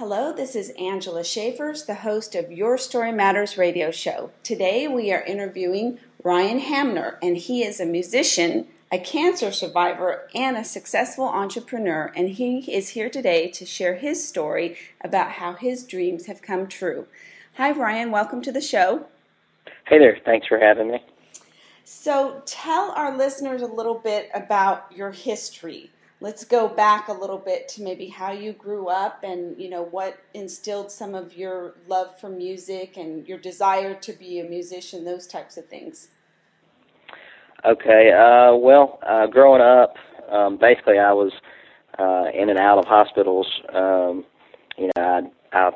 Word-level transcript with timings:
Hello, 0.00 0.32
this 0.32 0.56
is 0.56 0.72
Angela 0.78 1.22
Schaefers, 1.22 1.84
the 1.84 1.96
host 1.96 2.34
of 2.34 2.50
Your 2.50 2.78
Story 2.78 3.12
Matters 3.12 3.58
radio 3.58 3.90
show. 3.90 4.30
Today 4.42 4.88
we 4.88 5.12
are 5.12 5.20
interviewing 5.20 5.98
Ryan 6.24 6.58
Hamner, 6.58 7.18
and 7.22 7.36
he 7.36 7.62
is 7.62 7.80
a 7.80 7.84
musician, 7.84 8.66
a 8.90 8.98
cancer 8.98 9.52
survivor, 9.52 10.26
and 10.34 10.56
a 10.56 10.64
successful 10.64 11.26
entrepreneur. 11.26 12.10
And 12.16 12.30
he 12.30 12.60
is 12.60 12.88
here 12.88 13.10
today 13.10 13.48
to 13.48 13.66
share 13.66 13.96
his 13.96 14.26
story 14.26 14.78
about 15.04 15.32
how 15.32 15.52
his 15.52 15.84
dreams 15.84 16.24
have 16.24 16.40
come 16.40 16.66
true. 16.66 17.06
Hi, 17.58 17.70
Ryan. 17.70 18.10
Welcome 18.10 18.40
to 18.40 18.52
the 18.52 18.62
show. 18.62 19.04
Hey 19.86 19.98
there. 19.98 20.16
Thanks 20.24 20.46
for 20.46 20.58
having 20.58 20.92
me. 20.92 21.04
So, 21.84 22.42
tell 22.46 22.92
our 22.92 23.14
listeners 23.14 23.60
a 23.60 23.66
little 23.66 23.98
bit 23.98 24.30
about 24.32 24.90
your 24.96 25.10
history 25.10 25.90
let's 26.20 26.44
go 26.44 26.68
back 26.68 27.08
a 27.08 27.12
little 27.12 27.38
bit 27.38 27.66
to 27.66 27.82
maybe 27.82 28.08
how 28.08 28.30
you 28.30 28.52
grew 28.52 28.88
up 28.88 29.24
and 29.24 29.58
you 29.60 29.70
know 29.70 29.82
what 29.82 30.18
instilled 30.34 30.90
some 30.90 31.14
of 31.14 31.34
your 31.36 31.74
love 31.88 32.18
for 32.20 32.28
music 32.28 32.96
and 32.96 33.26
your 33.26 33.38
desire 33.38 33.94
to 33.94 34.12
be 34.12 34.38
a 34.38 34.44
musician 34.44 35.04
those 35.04 35.26
types 35.26 35.56
of 35.56 35.66
things. 35.66 36.08
Okay 37.64 38.12
uh 38.12 38.54
well 38.54 38.98
uh 39.06 39.26
growing 39.26 39.62
up 39.62 39.94
um 40.30 40.58
basically 40.58 40.98
i 40.98 41.12
was 41.12 41.32
uh 41.98 42.26
in 42.34 42.50
and 42.50 42.58
out 42.58 42.78
of 42.78 42.84
hospitals. 42.86 43.46
Um 43.72 44.24
you 44.76 44.90
know 44.96 45.32
i 45.52 45.70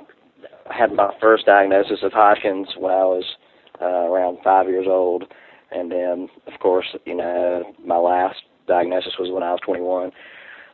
i 0.67 0.75
had 0.75 0.93
my 0.93 1.13
first 1.21 1.47
diagnosis 1.47 2.01
of 2.03 2.13
hodgkin's 2.13 2.69
when 2.79 2.93
i 2.93 3.05
was 3.05 3.25
uh 3.81 3.85
around 3.85 4.39
five 4.45 4.69
years 4.69 4.87
old. 4.89 5.25
And 5.71 5.91
then 5.91 6.29
of 6.47 6.61
course 6.61 6.95
you 7.07 7.17
know 7.17 7.75
my 7.85 7.97
last 7.97 8.43
diagnosis 8.67 9.15
was 9.19 9.31
when 9.31 9.43
i 9.43 9.51
was 9.51 9.61
twenty 9.65 9.83
one 9.83 10.13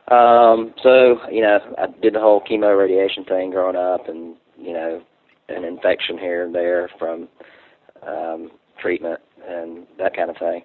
um, 0.07 0.73
so, 0.81 1.17
you 1.31 1.41
know, 1.41 1.59
I 1.77 1.87
did 2.01 2.15
the 2.15 2.19
whole 2.19 2.41
chemo 2.41 2.77
radiation 2.77 3.23
thing 3.23 3.51
growing 3.51 3.75
up 3.75 4.07
and, 4.09 4.35
you 4.57 4.73
know, 4.73 5.01
an 5.49 5.63
infection 5.63 6.17
here 6.17 6.43
and 6.45 6.53
there 6.55 6.89
from 6.97 7.27
um, 8.05 8.51
treatment 8.79 9.19
and 9.47 9.85
that 9.97 10.15
kind 10.15 10.29
of 10.29 10.37
thing. 10.37 10.63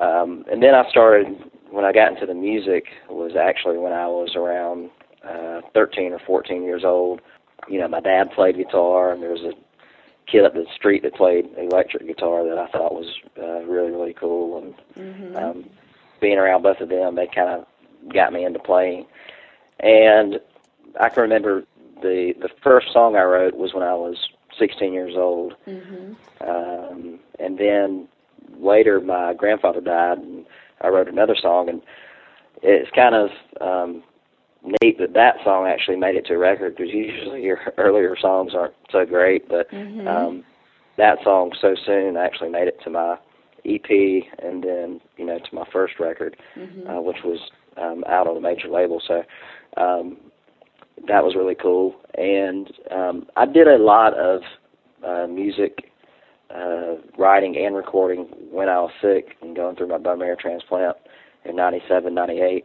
Um, 0.00 0.44
and 0.50 0.62
then 0.62 0.74
I 0.74 0.88
started, 0.90 1.26
when 1.70 1.84
I 1.84 1.92
got 1.92 2.12
into 2.12 2.26
the 2.26 2.34
music, 2.34 2.84
was 3.08 3.32
actually 3.36 3.78
when 3.78 3.92
I 3.92 4.06
was 4.06 4.34
around 4.36 4.90
uh, 5.28 5.60
13 5.74 6.12
or 6.12 6.20
14 6.20 6.62
years 6.62 6.82
old. 6.84 7.20
You 7.68 7.80
know, 7.80 7.88
my 7.88 8.00
dad 8.00 8.30
played 8.30 8.56
guitar, 8.56 9.12
and 9.12 9.22
there 9.22 9.32
was 9.32 9.42
a 9.42 9.52
kid 10.30 10.44
up 10.44 10.54
the 10.54 10.66
street 10.74 11.02
that 11.02 11.14
played 11.14 11.46
electric 11.56 12.06
guitar 12.06 12.44
that 12.48 12.58
I 12.58 12.68
thought 12.68 12.94
was 12.94 13.12
uh, 13.38 13.64
really, 13.64 13.90
really 13.90 14.14
cool. 14.14 14.62
And 14.62 14.74
mm-hmm. 14.96 15.36
um, 15.36 15.70
being 16.20 16.38
around 16.38 16.62
both 16.62 16.80
of 16.80 16.88
them, 16.88 17.16
they 17.16 17.26
kind 17.26 17.48
of 17.48 17.66
got 18.12 18.32
me 18.32 18.44
into 18.44 18.58
playing. 18.58 19.06
And 19.80 20.40
I 21.00 21.08
can 21.08 21.22
remember 21.22 21.64
the 22.02 22.34
the 22.40 22.48
first 22.62 22.92
song 22.92 23.16
I 23.16 23.22
wrote 23.22 23.56
was 23.56 23.74
when 23.74 23.82
I 23.82 23.94
was 23.94 24.16
16 24.58 24.92
years 24.92 25.14
old, 25.16 25.54
mm-hmm. 25.66 26.12
um, 26.48 27.20
and 27.38 27.58
then 27.58 28.08
later 28.58 29.00
my 29.00 29.34
grandfather 29.34 29.80
died, 29.80 30.18
and 30.18 30.44
I 30.80 30.88
wrote 30.88 31.08
another 31.08 31.36
song, 31.40 31.68
and 31.68 31.82
it's 32.62 32.90
kind 32.90 33.14
of 33.14 33.30
um, 33.60 34.02
neat 34.82 34.98
that 34.98 35.14
that 35.14 35.36
song 35.44 35.66
actually 35.66 35.96
made 35.96 36.16
it 36.16 36.26
to 36.26 36.34
a 36.34 36.38
record 36.38 36.76
because 36.76 36.92
usually 36.92 37.42
your 37.42 37.60
earlier 37.78 38.16
songs 38.16 38.52
aren't 38.54 38.74
so 38.90 39.04
great, 39.04 39.48
but 39.48 39.70
mm-hmm. 39.70 40.06
um, 40.06 40.44
that 40.96 41.18
song 41.22 41.52
so 41.60 41.74
soon 41.86 42.16
actually 42.16 42.50
made 42.50 42.68
it 42.68 42.80
to 42.82 42.90
my 42.90 43.16
EP 43.64 43.90
and 44.38 44.62
then 44.62 45.00
you 45.16 45.24
know 45.24 45.38
to 45.38 45.54
my 45.54 45.64
first 45.72 46.00
record, 46.00 46.36
mm-hmm. 46.56 46.88
uh, 46.88 47.00
which 47.00 47.22
was 47.24 47.38
um, 47.80 48.04
out 48.06 48.26
on 48.26 48.36
a 48.36 48.40
major 48.40 48.68
label. 48.68 49.00
So 49.06 49.22
um, 49.76 50.16
that 51.06 51.22
was 51.22 51.34
really 51.36 51.54
cool. 51.54 51.94
And 52.14 52.72
um, 52.90 53.26
I 53.36 53.46
did 53.46 53.68
a 53.68 53.78
lot 53.78 54.14
of 54.14 54.42
uh, 55.06 55.26
music 55.26 55.92
uh, 56.54 56.96
writing 57.18 57.56
and 57.56 57.76
recording 57.76 58.26
when 58.50 58.68
I 58.68 58.80
was 58.80 58.90
sick 59.00 59.36
and 59.42 59.54
going 59.54 59.76
through 59.76 59.88
my 59.88 59.98
bone 59.98 60.18
marrow 60.18 60.36
transplant 60.38 60.96
in 61.44 61.56
'97, 61.56 62.14
'98. 62.14 62.64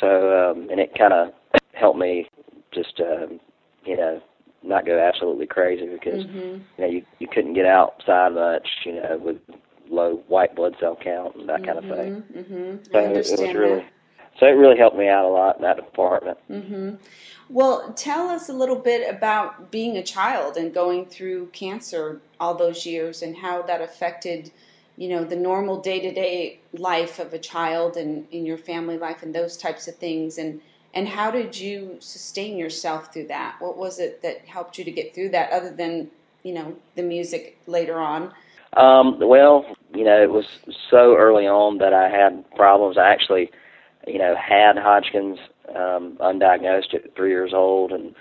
So 0.00 0.50
um, 0.50 0.68
and 0.70 0.80
it 0.80 0.96
kind 0.96 1.12
of 1.12 1.32
helped 1.74 1.98
me 1.98 2.28
just 2.72 3.00
um, 3.00 3.40
you 3.84 3.96
know 3.96 4.20
not 4.62 4.86
go 4.86 4.98
absolutely 4.98 5.46
crazy 5.46 5.86
because 5.86 6.24
mm-hmm. 6.24 6.38
you 6.38 6.60
know 6.78 6.86
you 6.86 7.02
you 7.18 7.28
couldn't 7.28 7.54
get 7.54 7.66
outside 7.66 8.32
much 8.32 8.68
you 8.84 8.94
know 8.94 9.18
with 9.18 9.36
low 9.90 10.16
white 10.28 10.54
blood 10.54 10.74
cell 10.80 10.96
count 11.02 11.34
and 11.36 11.48
that 11.48 11.62
mm-hmm. 11.62 11.64
kind 11.64 11.78
of 11.78 11.84
thing. 11.84 12.22
Mm-hmm. 12.36 12.76
So 12.92 12.98
I 12.98 13.04
understand 13.04 13.40
it 13.40 13.46
was 13.46 13.54
really 13.54 13.76
that 13.76 13.97
so 14.38 14.46
it 14.46 14.50
really 14.50 14.78
helped 14.78 14.96
me 14.96 15.08
out 15.08 15.24
a 15.24 15.28
lot 15.28 15.56
in 15.56 15.62
that 15.62 15.76
department. 15.76 16.38
Mm-hmm. 16.50 16.94
Well, 17.50 17.92
tell 17.94 18.28
us 18.28 18.48
a 18.48 18.52
little 18.52 18.76
bit 18.76 19.08
about 19.08 19.70
being 19.70 19.96
a 19.96 20.02
child 20.02 20.56
and 20.56 20.72
going 20.72 21.06
through 21.06 21.46
cancer 21.46 22.20
all 22.38 22.54
those 22.54 22.84
years 22.84 23.22
and 23.22 23.36
how 23.36 23.62
that 23.62 23.80
affected, 23.80 24.52
you 24.96 25.08
know, 25.08 25.24
the 25.24 25.36
normal 25.36 25.80
day 25.80 25.98
to 26.00 26.12
day 26.12 26.60
life 26.72 27.18
of 27.18 27.32
a 27.32 27.38
child 27.38 27.96
and 27.96 28.26
in 28.30 28.44
your 28.44 28.58
family 28.58 28.98
life 28.98 29.22
and 29.22 29.34
those 29.34 29.56
types 29.56 29.88
of 29.88 29.96
things. 29.96 30.36
And 30.36 30.60
and 30.94 31.08
how 31.08 31.30
did 31.30 31.58
you 31.58 31.96
sustain 32.00 32.56
yourself 32.56 33.12
through 33.12 33.28
that? 33.28 33.56
What 33.60 33.76
was 33.76 33.98
it 33.98 34.22
that 34.22 34.46
helped 34.46 34.78
you 34.78 34.84
to 34.84 34.90
get 34.90 35.14
through 35.14 35.30
that, 35.30 35.50
other 35.50 35.70
than 35.70 36.10
you 36.42 36.52
know 36.52 36.76
the 36.96 37.02
music 37.02 37.58
later 37.66 37.98
on? 37.98 38.32
Um, 38.76 39.18
well, 39.20 39.64
you 39.94 40.04
know, 40.04 40.22
it 40.22 40.30
was 40.30 40.44
so 40.90 41.16
early 41.16 41.46
on 41.46 41.78
that 41.78 41.94
I 41.94 42.10
had 42.10 42.44
problems. 42.52 42.98
I 42.98 43.08
actually 43.08 43.50
you 44.06 44.18
know, 44.18 44.34
had 44.36 44.76
Hodgkin's 44.76 45.38
um, 45.70 46.16
undiagnosed 46.20 46.94
at 46.94 47.14
three 47.14 47.30
years 47.30 47.52
old, 47.54 47.92
and 47.92 48.14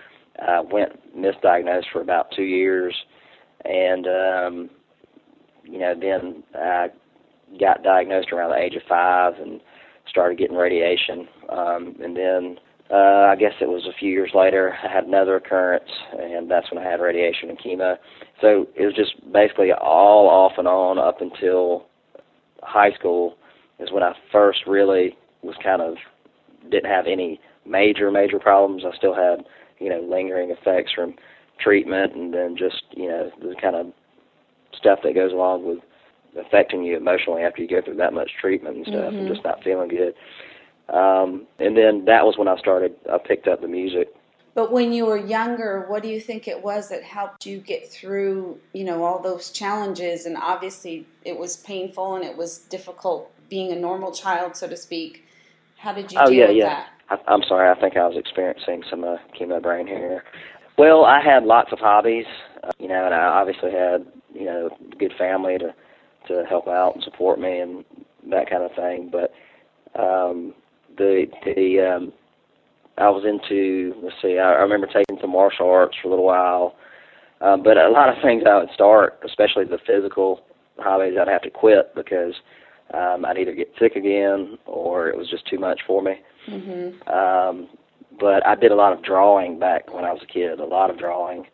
uh, 0.46 0.64
went 0.70 0.92
misdiagnosed 1.16 1.86
for 1.92 2.02
about 2.02 2.32
two 2.36 2.44
years, 2.44 2.96
and 3.66 4.08
um, 4.08 4.70
you 5.64 5.80
know, 5.80 5.94
then 6.00 6.44
I 6.56 6.88
got 7.60 7.84
diagnosed 7.84 8.32
around 8.32 8.52
the 8.52 8.58
age 8.58 8.76
of 8.76 8.84
five 8.88 9.36
and 9.36 9.62
started 10.10 10.38
getting 10.38 10.58
radiation, 10.58 11.28
um, 11.50 11.96
and 12.02 12.16
then 12.16 12.58
uh, 12.92 13.28
I 13.32 13.36
guess 13.38 13.54
it 13.60 13.68
was 13.68 13.86
a 13.86 13.98
few 13.98 14.10
years 14.10 14.32
later 14.34 14.74
I 14.84 14.92
had 14.92 15.06
another 15.06 15.36
occurrence, 15.36 15.90
and 16.18 16.50
that's 16.50 16.72
when 16.72 16.84
I 16.84 16.90
had 16.90 17.02
radiation 17.02 17.50
and 17.50 17.60
chemo. 17.60 17.98
So 18.42 18.68
it 18.76 18.86
was 18.86 18.96
just 18.96 19.14
basically 19.34 19.72
all 19.72 20.30
off 20.30 20.54
and 20.58 20.68
on 20.68 20.98
up 20.98 21.22
until 21.22 21.88
high 22.64 22.92
school 22.92 23.36
is 23.80 23.92
when 23.92 24.04
I 24.04 24.14
first 24.32 24.60
really 24.68 25.18
was 25.42 25.56
kind 25.64 25.82
of 25.82 25.96
didn't 26.70 26.90
have 26.90 27.08
any 27.08 27.40
major 27.66 28.12
major 28.12 28.40
problems. 28.40 28.84
I 28.86 28.96
still 28.96 29.16
had 29.16 29.46
you 29.80 29.90
know 29.90 30.02
lingering 30.02 30.52
effects 30.52 30.92
from 30.94 31.16
treatment, 31.60 32.14
and 32.14 32.34
then 32.34 32.56
just 32.58 32.84
you 32.92 33.08
know 33.08 33.32
the 33.42 33.56
kind 33.62 33.76
of 33.76 33.94
stuff 34.74 35.00
that 35.04 35.16
goes 35.16 35.32
along 35.32 35.66
with 35.66 35.80
affecting 36.38 36.84
you 36.84 36.98
emotionally 36.98 37.42
after 37.42 37.62
you 37.62 37.68
go 37.68 37.82
through 37.82 37.96
that 37.96 38.14
much 38.14 38.32
treatment 38.40 38.78
and 38.78 38.86
stuff, 38.86 38.98
mm-hmm. 38.98 39.18
and 39.18 39.28
just 39.28 39.44
not 39.44 39.64
feeling 39.64 39.90
good. 39.90 40.14
Um, 40.90 41.48
and 41.60 41.76
then 41.76 42.06
that 42.06 42.26
was 42.26 42.38
when 42.38 42.48
I 42.48 42.58
started. 42.58 42.96
I 43.12 43.18
picked 43.18 43.48
up 43.48 43.62
the 43.62 43.68
music. 43.68 44.14
But 44.54 44.72
when 44.72 44.92
you 44.92 45.06
were 45.06 45.18
younger, 45.18 45.86
what 45.88 46.02
do 46.02 46.10
you 46.10 46.20
think 46.20 46.48
it 46.48 46.64
was 46.64 46.90
that 46.90 47.04
helped 47.04 47.46
you 47.46 47.60
get 47.60 47.92
through, 47.92 48.58
you 48.74 48.86
know, 48.86 49.04
all 49.04 49.22
those 49.22 49.52
challenges? 49.52 50.26
And 50.26 50.36
obviously, 50.36 51.06
it 51.24 51.38
was 51.38 51.58
painful 51.58 52.16
and 52.16 52.26
it 52.26 52.36
was 52.36 52.58
difficult 52.58 53.32
being 53.50 53.72
a 53.72 53.76
normal 53.76 54.12
child, 54.12 54.56
so 54.56 54.68
to 54.68 54.76
speak. 54.76 55.27
How 55.80 55.94
did 55.94 56.12
you 56.12 56.20
oh, 56.22 56.30
deal 56.30 56.34
yeah, 56.36 56.48
with 56.48 56.58
yeah. 56.58 56.84
that? 57.10 57.22
I, 57.28 57.32
I'm 57.32 57.44
sorry. 57.48 57.70
I 57.70 57.80
think 57.80 57.96
I 57.96 58.08
was 58.08 58.18
experiencing 58.18 58.84
some 58.90 59.04
uh, 59.04 59.18
chemo 59.40 59.62
brain 59.62 59.88
here. 59.88 60.24
Well, 60.78 61.06
I 61.06 61.22
had 61.24 61.44
lots 61.44 61.72
of 61.72 61.80
hobbies, 61.80 62.26
uh, 62.64 62.72
you 62.80 62.88
know, 62.88 63.06
and 63.06 63.14
I 63.14 63.26
obviously 63.26 63.72
had, 63.72 64.06
you 64.34 64.46
know, 64.46 64.70
good 65.00 65.14
family 65.18 65.58
to 65.58 65.74
to 66.28 66.44
help 66.50 66.68
out 66.68 66.94
and 66.94 67.04
support 67.04 67.40
me 67.40 67.60
and 67.60 67.86
that 68.30 68.50
kind 68.50 68.64
of 68.64 68.72
thing. 68.76 69.10
But 69.12 69.32
um, 70.00 70.54
the 70.98 71.26
the 71.46 71.96
um, 71.96 72.14
I 72.98 73.10
was 73.10 73.24
into 73.26 73.94
let's 74.04 74.16
see, 74.22 74.38
I, 74.40 74.54
I 74.54 74.62
remember 74.62 74.88
taking 74.88 75.18
some 75.22 75.32
martial 75.32 75.70
arts 75.70 75.96
for 76.02 76.08
a 76.08 76.12
little 76.12 76.26
while. 76.26 76.76
Um, 77.40 77.62
but 77.62 77.78
a 77.78 77.90
lot 77.90 78.10
of 78.10 78.16
things 78.24 78.44
I 78.50 78.58
would 78.58 78.72
start, 78.74 79.20
especially 79.24 79.66
the 79.66 79.78
physical 79.86 80.42
hobbies, 80.80 81.14
I'd 81.20 81.28
have 81.28 81.44
to 81.44 81.52
quit 81.52 81.94
because 81.94 82.34
um, 82.94 83.26
I'd 83.26 83.38
either 83.38 83.54
get 83.54 83.74
sick 83.80 83.96
again 83.96 84.58
or 84.66 85.10
it 85.10 85.18
was 85.18 85.30
just 85.30 85.48
too 85.48 85.60
much 85.60 85.82
for 85.86 86.02
me. 86.02 86.16
Mm-hmm. 86.48 87.10
Um, 87.10 87.68
but 88.20 88.46
I 88.46 88.56
did 88.56 88.72
a 88.72 88.76
lot 88.76 88.94
of 88.94 89.04
drawing 89.04 89.60
back 89.60 89.94
when 89.94 90.06
I 90.06 90.12
was 90.12 90.22
a 90.24 90.32
kid, 90.32 90.60
a 90.60 90.66
lot 90.66 90.90
of 90.90 90.98
drawing. 90.98 91.46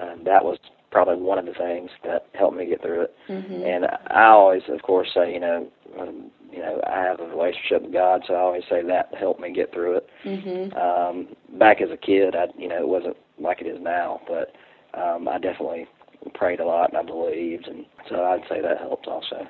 Uh, 0.00 0.16
that 0.24 0.44
was 0.44 0.58
probably 0.90 1.16
one 1.16 1.38
of 1.38 1.46
the 1.46 1.52
things 1.52 1.90
that 2.04 2.26
helped 2.34 2.56
me 2.56 2.66
get 2.66 2.80
through 2.82 3.02
it. 3.02 3.14
Mm-hmm. 3.28 3.62
And 3.62 3.84
I 4.08 4.24
always, 4.24 4.62
of 4.68 4.82
course, 4.82 5.08
say, 5.14 5.32
you 5.32 5.40
know, 5.40 5.68
um, 5.98 6.30
you 6.50 6.60
know, 6.60 6.80
I 6.86 7.00
have 7.00 7.20
a 7.20 7.26
relationship 7.26 7.82
with 7.82 7.92
God, 7.92 8.22
so 8.26 8.34
I 8.34 8.40
always 8.40 8.62
say 8.70 8.82
that 8.82 9.14
helped 9.18 9.40
me 9.40 9.52
get 9.52 9.72
through 9.72 9.98
it. 9.98 10.08
Mm-hmm. 10.24 10.76
Um, 10.76 11.28
back 11.58 11.82
as 11.82 11.90
a 11.90 11.96
kid, 11.96 12.34
I, 12.34 12.46
you 12.56 12.68
know, 12.68 12.78
it 12.78 12.88
wasn't 12.88 13.16
like 13.38 13.60
it 13.60 13.66
is 13.66 13.80
now, 13.80 14.20
but 14.26 14.54
um, 14.98 15.28
I 15.28 15.38
definitely 15.38 15.86
prayed 16.34 16.60
a 16.60 16.64
lot 16.64 16.90
and 16.90 16.98
I 16.98 17.02
believed, 17.02 17.68
and 17.68 17.84
so 18.08 18.24
I'd 18.24 18.48
say 18.48 18.60
that 18.62 18.78
helped 18.78 19.06
also 19.06 19.46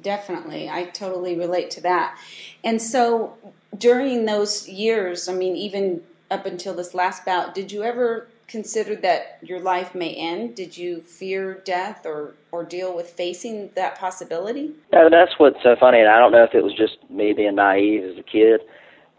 definitely. 0.00 0.68
I 0.68 0.84
totally 0.84 1.36
relate 1.36 1.70
to 1.72 1.80
that. 1.82 2.18
And 2.64 2.80
so 2.80 3.36
during 3.76 4.24
those 4.24 4.68
years, 4.68 5.28
I 5.28 5.34
mean, 5.34 5.56
even 5.56 6.02
up 6.30 6.46
until 6.46 6.74
this 6.74 6.94
last 6.94 7.24
bout, 7.24 7.54
did 7.54 7.72
you 7.72 7.82
ever 7.82 8.28
consider 8.48 8.94
that 8.96 9.38
your 9.40 9.60
life 9.60 9.94
may 9.94 10.14
end? 10.14 10.54
Did 10.54 10.76
you 10.76 11.00
fear 11.00 11.62
death 11.64 12.04
or, 12.04 12.34
or 12.50 12.64
deal 12.64 12.94
with 12.94 13.10
facing 13.10 13.70
that 13.76 13.98
possibility? 13.98 14.72
No, 14.92 15.08
that's 15.08 15.32
what's 15.38 15.62
so 15.62 15.74
funny. 15.80 16.00
And 16.00 16.08
I 16.08 16.18
don't 16.18 16.32
know 16.32 16.44
if 16.44 16.54
it 16.54 16.62
was 16.62 16.74
just 16.74 16.98
me 17.10 17.32
being 17.32 17.54
naive 17.54 18.04
as 18.04 18.18
a 18.18 18.22
kid 18.22 18.60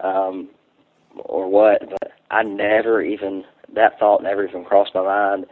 um, 0.00 0.48
or 1.16 1.48
what, 1.48 1.80
but 1.88 2.12
I 2.30 2.42
never 2.44 3.02
even, 3.02 3.44
that 3.74 3.98
thought 3.98 4.22
never 4.22 4.46
even 4.46 4.64
crossed 4.64 4.94
my 4.94 5.02
mind. 5.02 5.46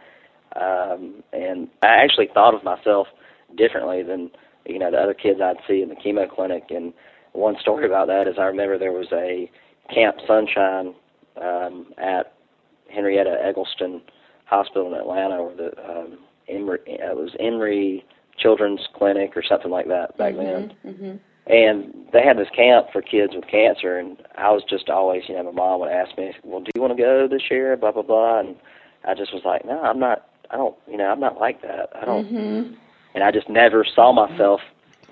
Um, 0.55 1.23
and 1.33 1.67
I 1.81 1.87
actually 1.87 2.29
thought 2.33 2.53
of 2.53 2.63
myself 2.63 3.07
differently 3.55 4.03
than, 4.03 4.31
you 4.65 4.79
know, 4.79 4.91
the 4.91 4.97
other 4.97 5.13
kids 5.13 5.39
I'd 5.41 5.57
see 5.67 5.81
in 5.81 5.89
the 5.89 5.95
chemo 5.95 6.29
clinic. 6.29 6.65
And 6.69 6.93
one 7.33 7.55
story 7.59 7.85
about 7.85 8.07
that 8.07 8.27
is 8.27 8.35
I 8.37 8.43
remember 8.43 8.77
there 8.77 8.91
was 8.91 9.11
a 9.11 9.49
Camp 9.93 10.17
Sunshine 10.27 10.93
um, 11.41 11.87
at 11.97 12.33
Henrietta 12.89 13.37
Egleston 13.43 14.01
Hospital 14.45 14.87
in 14.87 14.99
Atlanta, 14.99 15.37
or 15.37 15.53
the 15.55 15.71
um, 15.89 16.19
Emory, 16.47 16.79
it 16.85 17.15
was 17.15 17.35
Emory 17.39 18.05
Children's 18.37 18.81
Clinic 18.95 19.35
or 19.35 19.43
something 19.47 19.71
like 19.71 19.87
that 19.87 20.17
back 20.17 20.33
mm-hmm, 20.33 20.67
then. 20.83 20.93
Mm-hmm. 20.93 21.15
And 21.45 21.93
they 22.13 22.21
had 22.23 22.37
this 22.37 22.47
camp 22.55 22.87
for 22.93 23.01
kids 23.01 23.33
with 23.35 23.47
cancer, 23.47 23.97
and 23.97 24.17
I 24.37 24.51
was 24.51 24.63
just 24.69 24.89
always, 24.89 25.23
you 25.27 25.35
know, 25.35 25.43
my 25.43 25.51
mom 25.51 25.81
would 25.81 25.91
ask 25.91 26.17
me, 26.17 26.31
"Well, 26.43 26.61
do 26.61 26.71
you 26.73 26.81
want 26.81 26.95
to 26.95 27.01
go 27.01 27.27
this 27.27 27.41
year?" 27.51 27.75
Blah 27.75 27.91
blah 27.91 28.01
blah, 28.01 28.39
and 28.39 28.55
I 29.05 29.13
just 29.13 29.33
was 29.33 29.43
like, 29.43 29.65
"No, 29.65 29.81
I'm 29.81 29.99
not. 29.99 30.25
I 30.51 30.55
don't. 30.55 30.75
You 30.87 30.97
know, 30.97 31.07
I'm 31.07 31.19
not 31.19 31.39
like 31.39 31.61
that. 31.63 31.89
I 32.01 32.05
don't." 32.05 32.25
Mm-hmm. 32.25 32.73
And 33.15 33.23
I 33.23 33.31
just 33.31 33.49
never 33.49 33.85
saw 33.85 34.11
myself 34.11 34.61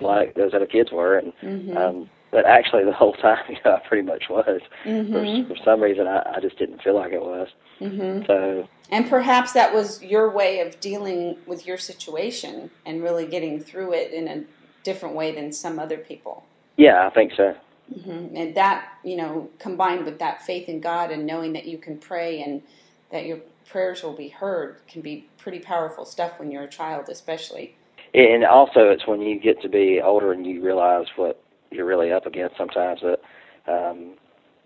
like 0.00 0.34
those 0.34 0.54
other 0.54 0.66
kids 0.66 0.90
were, 0.90 1.18
and 1.18 1.32
mm-hmm. 1.42 1.76
um, 1.76 2.10
but 2.30 2.46
actually 2.46 2.84
the 2.84 2.92
whole 2.92 3.12
time, 3.22 3.38
you 3.48 3.56
know, 3.64 3.76
I 3.76 3.88
pretty 3.88 4.06
much 4.06 4.24
was. 4.28 4.60
Mm-hmm. 4.84 5.48
For, 5.48 5.54
for 5.54 5.62
some 5.64 5.80
reason, 5.80 6.06
I, 6.06 6.36
I 6.36 6.40
just 6.40 6.58
didn't 6.58 6.82
feel 6.82 6.94
like 6.94 7.12
it 7.12 7.22
was. 7.22 7.48
Mm-hmm. 7.80 8.26
So. 8.26 8.68
And 8.90 9.08
perhaps 9.08 9.52
that 9.52 9.72
was 9.72 10.02
your 10.02 10.30
way 10.30 10.60
of 10.60 10.78
dealing 10.80 11.36
with 11.46 11.66
your 11.66 11.78
situation 11.78 12.70
and 12.84 13.02
really 13.02 13.26
getting 13.26 13.60
through 13.60 13.92
it 13.94 14.12
in 14.12 14.28
a 14.28 14.44
different 14.82 15.14
way 15.14 15.34
than 15.34 15.52
some 15.52 15.78
other 15.78 15.96
people. 15.96 16.44
Yeah, 16.76 17.06
I 17.06 17.10
think 17.10 17.32
so. 17.36 17.54
Mm-hmm. 17.92 18.36
And 18.36 18.54
that, 18.54 18.98
you 19.04 19.16
know, 19.16 19.50
combined 19.58 20.04
with 20.04 20.18
that 20.18 20.42
faith 20.42 20.68
in 20.68 20.80
God 20.80 21.10
and 21.10 21.26
knowing 21.26 21.52
that 21.54 21.66
you 21.66 21.78
can 21.78 21.98
pray 21.98 22.42
and 22.42 22.62
that 23.10 23.26
your 23.26 23.38
prayers 23.66 24.02
will 24.02 24.14
be 24.14 24.28
heard, 24.28 24.76
can 24.88 25.02
be 25.02 25.28
pretty 25.38 25.58
powerful 25.58 26.04
stuff 26.04 26.38
when 26.38 26.50
you're 26.50 26.64
a 26.64 26.68
child, 26.68 27.08
especially. 27.08 27.76
And 28.14 28.44
also, 28.44 28.90
it's 28.90 29.06
when 29.06 29.22
you 29.22 29.40
get 29.40 29.60
to 29.62 29.68
be 29.68 30.00
older 30.02 30.32
and 30.32 30.46
you 30.46 30.62
realize 30.62 31.06
what 31.16 31.42
you're 31.70 31.86
really 31.86 32.12
up 32.12 32.26
against. 32.26 32.56
Sometimes 32.58 33.00
that, 33.00 33.20
um, 33.66 34.14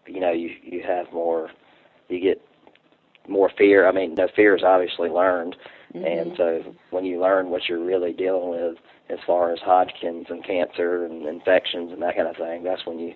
you 0.06 0.20
know, 0.20 0.32
you 0.32 0.50
you 0.62 0.82
have 0.82 1.12
more, 1.12 1.50
you 2.08 2.20
get 2.20 2.42
more 3.28 3.50
fear. 3.56 3.88
I 3.88 3.92
mean, 3.92 4.14
no 4.14 4.28
fear 4.34 4.56
is 4.56 4.64
obviously 4.64 5.08
learned, 5.08 5.56
mm-hmm. 5.94 6.04
and 6.04 6.36
so 6.36 6.74
when 6.90 7.04
you 7.04 7.20
learn 7.20 7.50
what 7.50 7.68
you're 7.68 7.84
really 7.84 8.12
dealing 8.12 8.50
with 8.50 8.78
as 9.08 9.18
far 9.24 9.52
as 9.52 9.60
Hodgkin's 9.60 10.26
and 10.28 10.44
cancer 10.44 11.04
and 11.04 11.26
infections 11.26 11.92
and 11.92 12.02
that 12.02 12.16
kind 12.16 12.28
of 12.28 12.36
thing, 12.36 12.64
that's 12.64 12.84
when 12.84 12.98
you 12.98 13.14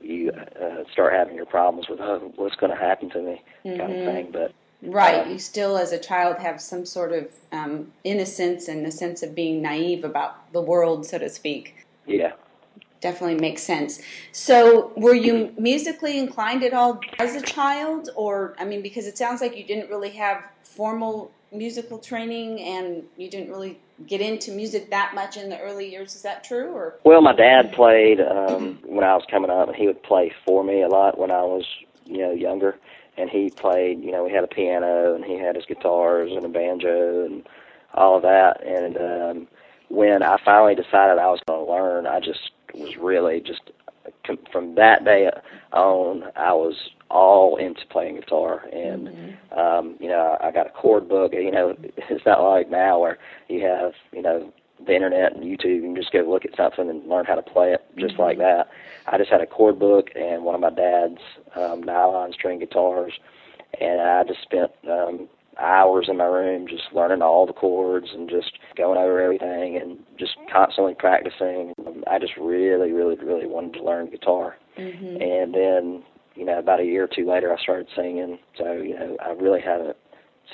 you 0.00 0.30
uh, 0.30 0.84
start 0.92 1.12
having 1.12 1.34
your 1.34 1.46
problems 1.46 1.88
with 1.88 2.00
oh, 2.00 2.32
what's 2.36 2.56
going 2.56 2.72
to 2.72 2.78
happen 2.78 3.10
to 3.10 3.20
me 3.20 3.42
mm-hmm. 3.64 3.78
kind 3.78 3.92
of 3.92 4.04
thing. 4.06 4.30
But 4.32 4.52
right, 4.86 5.26
you 5.26 5.38
still 5.38 5.76
as 5.76 5.92
a 5.92 5.98
child 5.98 6.38
have 6.38 6.60
some 6.60 6.86
sort 6.86 7.12
of 7.12 7.30
um, 7.52 7.92
innocence 8.04 8.68
and 8.68 8.86
a 8.86 8.90
sense 8.90 9.22
of 9.22 9.34
being 9.34 9.62
naive 9.62 10.04
about 10.04 10.52
the 10.52 10.60
world, 10.60 11.06
so 11.06 11.18
to 11.18 11.28
speak. 11.28 11.86
Yeah 12.06 12.32
definitely 13.00 13.38
makes 13.38 13.62
sense. 13.62 14.00
So, 14.32 14.92
were 14.96 15.14
you 15.14 15.52
musically 15.58 16.18
inclined 16.18 16.62
at 16.64 16.72
all 16.72 17.00
as 17.18 17.34
a 17.34 17.40
child, 17.40 18.10
or 18.16 18.54
I 18.58 18.64
mean, 18.64 18.82
because 18.82 19.06
it 19.06 19.16
sounds 19.16 19.40
like 19.40 19.56
you 19.56 19.64
didn't 19.64 19.90
really 19.90 20.10
have 20.10 20.44
formal 20.62 21.30
musical 21.52 21.98
training 21.98 22.60
and 22.60 23.04
you 23.16 23.30
didn't 23.30 23.50
really 23.50 23.78
get 24.06 24.20
into 24.20 24.50
music 24.50 24.90
that 24.90 25.14
much 25.14 25.36
in 25.36 25.48
the 25.48 25.58
early 25.60 25.90
years. 25.90 26.14
Is 26.14 26.22
that 26.22 26.44
true? 26.44 26.68
Or 26.70 26.94
well, 27.04 27.22
my 27.22 27.34
dad 27.34 27.72
played 27.72 28.20
um, 28.20 28.78
when 28.84 29.04
I 29.04 29.14
was 29.14 29.24
coming 29.30 29.50
up, 29.50 29.68
and 29.68 29.76
he 29.76 29.86
would 29.86 30.02
play 30.02 30.32
for 30.44 30.64
me 30.64 30.82
a 30.82 30.88
lot 30.88 31.18
when 31.18 31.30
I 31.30 31.42
was 31.42 31.64
you 32.04 32.18
know 32.18 32.32
younger. 32.32 32.76
And 33.16 33.30
he 33.30 33.50
played, 33.50 34.02
you 34.02 34.12
know, 34.12 34.24
we 34.24 34.32
had 34.32 34.44
a 34.44 34.48
piano 34.48 35.14
and 35.14 35.24
he 35.24 35.38
had 35.38 35.56
his 35.56 35.64
guitars 35.64 36.32
and 36.32 36.44
a 36.44 36.48
banjo 36.48 37.24
and 37.24 37.48
all 37.94 38.16
of 38.16 38.22
that. 38.22 38.62
And 38.64 38.96
um, 38.96 39.48
when 39.88 40.22
I 40.22 40.36
finally 40.44 40.74
decided 40.74 41.18
I 41.18 41.28
was 41.28 41.40
going 41.46 41.64
to 41.64 41.72
learn, 41.72 42.06
I 42.06 42.20
just 42.20 42.50
was 42.74 42.96
really 42.96 43.40
just 43.40 43.70
from 44.52 44.74
that 44.76 45.04
day 45.04 45.30
on, 45.72 46.24
I 46.36 46.52
was 46.52 46.74
all 47.10 47.56
into 47.56 47.86
playing 47.90 48.16
guitar, 48.16 48.64
and 48.72 49.08
mm-hmm. 49.08 49.58
um, 49.58 49.96
you 50.00 50.08
know, 50.08 50.36
I 50.40 50.50
got 50.50 50.66
a 50.66 50.70
chord 50.70 51.08
book. 51.08 51.32
You 51.32 51.50
know, 51.50 51.76
it's 51.96 52.26
not 52.26 52.42
like 52.42 52.70
now 52.70 53.00
where 53.00 53.18
you 53.48 53.62
have 53.62 53.92
you 54.12 54.22
know 54.22 54.52
the 54.84 54.94
internet 54.94 55.34
and 55.34 55.44
YouTube. 55.44 55.76
You 55.76 55.82
can 55.82 55.96
just 55.96 56.12
go 56.12 56.20
look 56.20 56.44
at 56.44 56.56
something 56.56 56.90
and 56.90 57.08
learn 57.08 57.24
how 57.24 57.34
to 57.34 57.42
play 57.42 57.72
it 57.72 57.84
just 57.96 58.14
mm-hmm. 58.14 58.22
like 58.22 58.38
that. 58.38 58.68
I 59.06 59.18
just 59.18 59.30
had 59.30 59.40
a 59.40 59.46
chord 59.46 59.78
book 59.78 60.08
and 60.14 60.44
one 60.44 60.54
of 60.54 60.60
my 60.60 60.70
dad's 60.70 61.20
um, 61.54 61.82
nylon 61.82 62.32
string 62.32 62.58
guitars, 62.58 63.12
and 63.80 64.00
I 64.00 64.24
just 64.24 64.42
spent 64.42 64.70
um, 64.90 65.28
hours 65.58 66.06
in 66.08 66.16
my 66.16 66.24
room 66.24 66.66
just 66.68 66.84
learning 66.92 67.22
all 67.22 67.46
the 67.46 67.52
chords 67.52 68.08
and 68.12 68.28
just 68.28 68.58
going 68.76 68.98
over 68.98 69.20
everything 69.20 69.78
and 69.80 69.98
just 70.18 70.36
constantly 70.52 70.94
practicing. 70.94 71.72
I 72.10 72.18
just 72.18 72.36
really, 72.36 72.92
really, 72.92 73.16
really 73.16 73.46
wanted 73.46 73.74
to 73.74 73.84
learn 73.84 74.10
guitar. 74.10 74.56
Mm-hmm. 74.78 75.22
And 75.22 75.54
then, 75.54 76.02
you 76.34 76.44
know, 76.44 76.58
about 76.58 76.80
a 76.80 76.84
year 76.84 77.04
or 77.04 77.08
two 77.08 77.28
later, 77.28 77.54
I 77.56 77.60
started 77.62 77.88
singing. 77.96 78.38
So, 78.58 78.72
you 78.72 78.94
know, 78.94 79.16
I 79.24 79.30
really 79.30 79.60
haven't 79.60 79.96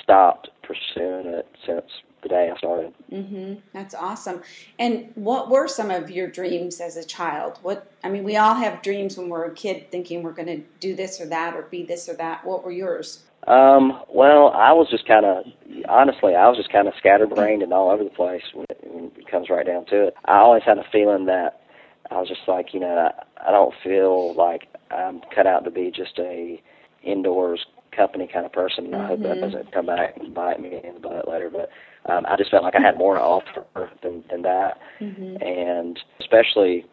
stopped 0.01 0.49
pursuing 0.63 1.27
it 1.27 1.47
since 1.65 1.85
the 2.23 2.29
day 2.29 2.51
I 2.53 2.57
started. 2.57 2.93
Mm-hmm. 3.11 3.59
That's 3.73 3.93
awesome. 3.93 4.41
And 4.79 5.11
what 5.15 5.49
were 5.49 5.67
some 5.67 5.91
of 5.91 6.09
your 6.09 6.27
dreams 6.27 6.79
as 6.79 6.97
a 6.97 7.03
child? 7.03 7.59
What 7.61 7.91
I 8.03 8.09
mean, 8.09 8.23
we 8.23 8.37
all 8.37 8.55
have 8.55 8.81
dreams 8.81 9.17
when 9.17 9.29
we're 9.29 9.45
a 9.45 9.53
kid, 9.53 9.91
thinking 9.91 10.23
we're 10.23 10.33
going 10.33 10.47
to 10.47 10.63
do 10.79 10.95
this 10.95 11.21
or 11.21 11.25
that 11.27 11.55
or 11.55 11.63
be 11.63 11.83
this 11.85 12.09
or 12.09 12.13
that. 12.15 12.45
What 12.45 12.63
were 12.63 12.71
yours? 12.71 13.23
Um, 13.47 14.01
well, 14.09 14.51
I 14.55 14.71
was 14.71 14.87
just 14.89 15.05
kind 15.05 15.25
of, 15.25 15.43
honestly, 15.89 16.33
I 16.33 16.47
was 16.47 16.57
just 16.57 16.71
kind 16.71 16.87
of 16.87 16.93
scatterbrained 16.97 17.61
and 17.61 17.73
all 17.73 17.91
over 17.91 18.03
the 18.03 18.09
place 18.09 18.43
when 18.53 18.65
it, 18.69 18.79
when 18.83 19.11
it 19.17 19.27
comes 19.29 19.49
right 19.49 19.65
down 19.65 19.85
to 19.87 20.07
it. 20.07 20.15
I 20.25 20.37
always 20.37 20.63
had 20.63 20.77
a 20.77 20.85
feeling 20.91 21.25
that 21.25 21.61
I 22.09 22.19
was 22.19 22.29
just 22.29 22.47
like, 22.47 22.73
you 22.73 22.79
know, 22.79 22.87
I, 22.95 23.47
I 23.47 23.51
don't 23.51 23.73
feel 23.83 24.33
like 24.35 24.67
I'm 24.91 25.21
cut 25.35 25.45
out 25.45 25.65
to 25.65 25.71
be 25.71 25.91
just 25.91 26.17
a 26.19 26.61
indoors 27.01 27.65
company 27.95 28.29
kind 28.31 28.45
of 28.45 28.51
person. 28.53 28.85
Mm-hmm. 28.85 28.95
I 28.95 29.07
hope 29.07 29.19
that 29.19 29.27
Mm-hmm. 29.37 29.41
doesn't 29.41 29.71
come 29.73 29.85
back 29.87 30.17
and 30.19 30.33
bite 30.33 30.61
me 30.61 30.79
in 30.83 30.95
the 30.95 30.99
butt 30.99 31.27
later, 31.27 31.49
but 31.51 31.69
um, 32.11 32.25
I 32.27 32.35
just 32.37 32.51
felt 32.51 32.63
like 32.63 32.75
I 32.75 32.81
had 32.81 32.97
more 32.97 33.15
to 33.15 33.21
offer 33.21 33.89
than, 34.01 34.23
than 34.29 34.41
that. 34.43 34.77
Mm-hmm. 35.01 35.41
And 35.41 35.99
especially 36.19 36.85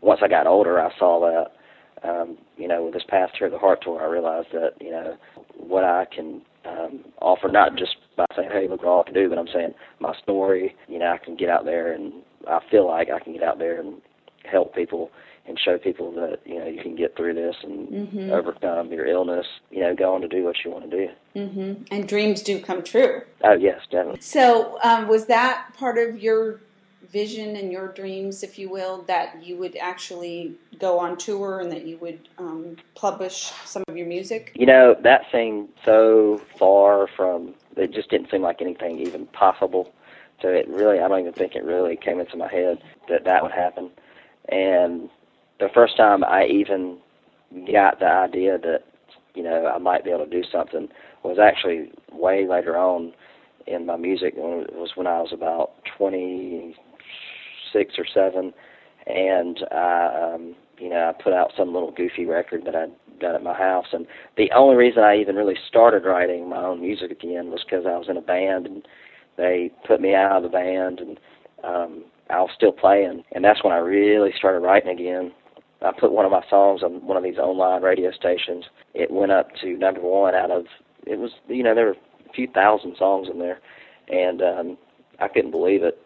once 0.00 0.20
I 0.22 0.28
got 0.28 0.46
older, 0.46 0.80
I 0.80 0.90
saw 0.98 1.20
that 1.20 1.52
um, 2.02 2.38
you 2.56 2.68
know, 2.68 2.84
with 2.84 2.94
this 2.94 3.02
past 3.08 3.34
tour, 3.38 3.50
the 3.50 3.58
Heart 3.58 3.80
Tour, 3.82 4.00
I 4.00 4.06
realized 4.06 4.48
that, 4.52 4.70
you 4.80 4.90
know, 4.90 5.16
what 5.56 5.84
I 5.84 6.06
can 6.14 6.42
um, 6.64 7.04
offer, 7.20 7.48
not 7.48 7.76
just 7.76 7.96
by 8.16 8.24
saying, 8.36 8.48
hey, 8.52 8.68
look 8.68 8.82
what 8.82 8.88
all 8.88 9.00
I 9.02 9.04
can 9.04 9.14
do, 9.14 9.28
but 9.28 9.38
I'm 9.38 9.48
saying 9.52 9.74
my 9.98 10.14
story, 10.22 10.74
you 10.88 10.98
know, 10.98 11.06
I 11.12 11.18
can 11.22 11.36
get 11.36 11.48
out 11.48 11.64
there 11.64 11.92
and 11.92 12.12
I 12.48 12.60
feel 12.70 12.86
like 12.86 13.08
I 13.10 13.22
can 13.22 13.32
get 13.34 13.42
out 13.42 13.58
there 13.58 13.80
and 13.80 14.00
help 14.50 14.74
people 14.74 15.10
and 15.50 15.58
show 15.58 15.76
people 15.76 16.12
that, 16.12 16.40
you 16.46 16.58
know, 16.58 16.66
you 16.66 16.80
can 16.80 16.96
get 16.96 17.16
through 17.16 17.34
this 17.34 17.56
and 17.62 17.88
mm-hmm. 17.88 18.30
overcome 18.30 18.90
your 18.92 19.06
illness, 19.06 19.46
you 19.70 19.80
know, 19.80 19.94
go 19.94 20.14
on 20.14 20.22
to 20.22 20.28
do 20.28 20.44
what 20.44 20.56
you 20.64 20.70
want 20.70 20.90
to 20.90 20.96
do. 20.96 21.12
Mm-hmm. 21.36 21.82
And 21.90 22.08
dreams 22.08 22.42
do 22.42 22.60
come 22.60 22.82
true. 22.82 23.22
Oh, 23.44 23.52
yes, 23.52 23.80
definitely. 23.90 24.20
So, 24.22 24.78
um, 24.82 25.08
was 25.08 25.26
that 25.26 25.74
part 25.76 25.98
of 25.98 26.18
your 26.18 26.60
vision 27.10 27.56
and 27.56 27.72
your 27.72 27.88
dreams, 27.88 28.42
if 28.42 28.58
you 28.58 28.70
will, 28.70 29.02
that 29.02 29.44
you 29.44 29.56
would 29.56 29.76
actually 29.76 30.54
go 30.78 30.98
on 30.98 31.18
tour 31.18 31.60
and 31.60 31.70
that 31.72 31.84
you 31.84 31.98
would 31.98 32.28
um, 32.38 32.76
publish 32.94 33.52
some 33.64 33.82
of 33.88 33.96
your 33.96 34.06
music? 34.06 34.52
You 34.54 34.66
know, 34.66 34.96
that 35.02 35.22
seemed 35.32 35.68
so 35.84 36.40
far 36.58 37.08
from, 37.16 37.54
it 37.76 37.92
just 37.92 38.08
didn't 38.10 38.30
seem 38.30 38.42
like 38.42 38.62
anything 38.62 38.98
even 39.00 39.26
possible. 39.26 39.92
So 40.40 40.48
it 40.48 40.68
really, 40.68 41.00
I 41.00 41.08
don't 41.08 41.20
even 41.20 41.32
think 41.32 41.54
it 41.54 41.64
really 41.64 41.96
came 41.96 42.20
into 42.20 42.36
my 42.36 42.48
head 42.48 42.78
that 43.08 43.24
that 43.24 43.42
would 43.42 43.52
happen. 43.52 43.90
And 44.48 45.10
the 45.60 45.68
first 45.74 45.96
time 45.96 46.24
I 46.24 46.46
even 46.46 46.98
got 47.72 48.00
the 48.00 48.06
idea 48.06 48.58
that, 48.58 48.80
you 49.34 49.42
know, 49.42 49.66
I 49.66 49.78
might 49.78 50.04
be 50.04 50.10
able 50.10 50.24
to 50.24 50.30
do 50.30 50.42
something 50.50 50.88
was 51.22 51.38
actually 51.38 51.92
way 52.12 52.46
later 52.48 52.76
on 52.76 53.12
in 53.66 53.86
my 53.86 53.96
music. 53.96 54.34
It 54.36 54.74
was 54.74 54.90
when 54.94 55.06
I 55.06 55.20
was 55.20 55.32
about 55.32 55.72
20, 55.98 56.74
six 57.72 57.94
or 57.98 58.06
seven, 58.12 58.52
and 59.06 59.60
I, 59.70 60.32
um, 60.34 60.56
you 60.78 60.88
know, 60.88 61.08
I 61.08 61.22
put 61.22 61.32
out 61.32 61.52
some 61.56 61.72
little 61.72 61.92
goofy 61.92 62.24
record 62.26 62.62
that 62.66 62.74
I'd 62.74 62.90
done 63.20 63.34
at 63.34 63.42
my 63.42 63.56
house. 63.56 63.86
And 63.92 64.06
the 64.36 64.50
only 64.54 64.76
reason 64.76 65.02
I 65.02 65.16
even 65.16 65.36
really 65.36 65.56
started 65.68 66.04
writing 66.04 66.48
my 66.48 66.64
own 66.64 66.80
music 66.80 67.10
again 67.10 67.50
was 67.50 67.62
because 67.64 67.84
I 67.86 67.96
was 67.96 68.08
in 68.08 68.16
a 68.16 68.22
band, 68.22 68.66
and 68.66 68.86
they 69.36 69.70
put 69.86 70.00
me 70.00 70.14
out 70.14 70.38
of 70.38 70.42
the 70.42 70.48
band, 70.48 71.00
and 71.00 71.20
um, 71.62 72.04
I 72.30 72.40
was 72.40 72.50
still 72.54 72.72
playing, 72.72 73.24
and 73.32 73.44
that's 73.44 73.62
when 73.62 73.72
I 73.72 73.78
really 73.78 74.30
started 74.36 74.60
writing 74.60 74.90
again. 74.90 75.32
I 75.82 75.92
put 75.98 76.12
one 76.12 76.24
of 76.24 76.30
my 76.30 76.42
songs 76.50 76.82
on 76.82 77.06
one 77.06 77.16
of 77.16 77.22
these 77.22 77.38
online 77.38 77.82
radio 77.82 78.10
stations. 78.12 78.66
It 78.94 79.10
went 79.10 79.32
up 79.32 79.48
to 79.62 79.76
number 79.76 80.00
one 80.00 80.34
out 80.34 80.50
of 80.50 80.66
it 81.06 81.18
was 81.18 81.30
you 81.48 81.62
know 81.62 81.74
there 81.74 81.86
were 81.86 81.92
a 82.28 82.32
few 82.34 82.46
thousand 82.48 82.96
songs 82.98 83.28
in 83.30 83.38
there, 83.38 83.58
and 84.08 84.42
um, 84.42 84.78
I 85.18 85.28
couldn't 85.28 85.50
believe 85.50 85.82
it. 85.82 85.98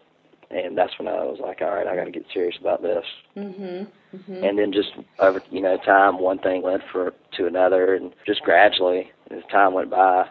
And 0.51 0.77
that's 0.77 0.97
when 0.99 1.07
I 1.07 1.23
was 1.25 1.39
like, 1.41 1.61
all 1.61 1.73
right, 1.73 1.87
I 1.87 1.95
got 1.95 2.05
to 2.05 2.11
get 2.11 2.25
serious 2.31 2.55
about 2.59 2.81
this. 2.83 3.03
Mhm. 3.35 3.87
Mhm. 4.15 4.47
And 4.47 4.57
then 4.59 4.71
just 4.71 4.91
over 5.19 5.41
you 5.51 5.61
know 5.61 5.77
time, 5.77 6.19
one 6.19 6.39
thing 6.39 6.61
led 6.61 6.81
for 6.91 7.13
to 7.37 7.47
another, 7.47 7.95
and 7.95 8.13
just 8.25 8.41
gradually 8.43 9.11
as 9.31 9.43
time 9.51 9.73
went 9.73 9.89
by, 9.89 10.27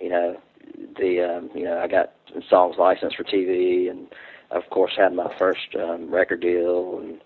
you 0.00 0.10
know, 0.10 0.36
the 0.98 1.20
um, 1.22 1.50
you 1.54 1.64
know 1.64 1.78
I 1.78 1.88
got 1.88 2.12
songs 2.48 2.76
licensed 2.78 3.16
for 3.16 3.24
TV, 3.24 3.90
and 3.90 4.06
of 4.50 4.62
course 4.70 4.92
had 4.96 5.12
my 5.14 5.32
first 5.38 5.74
um, 5.74 6.12
record 6.12 6.40
deal, 6.42 6.98
and 7.00 7.20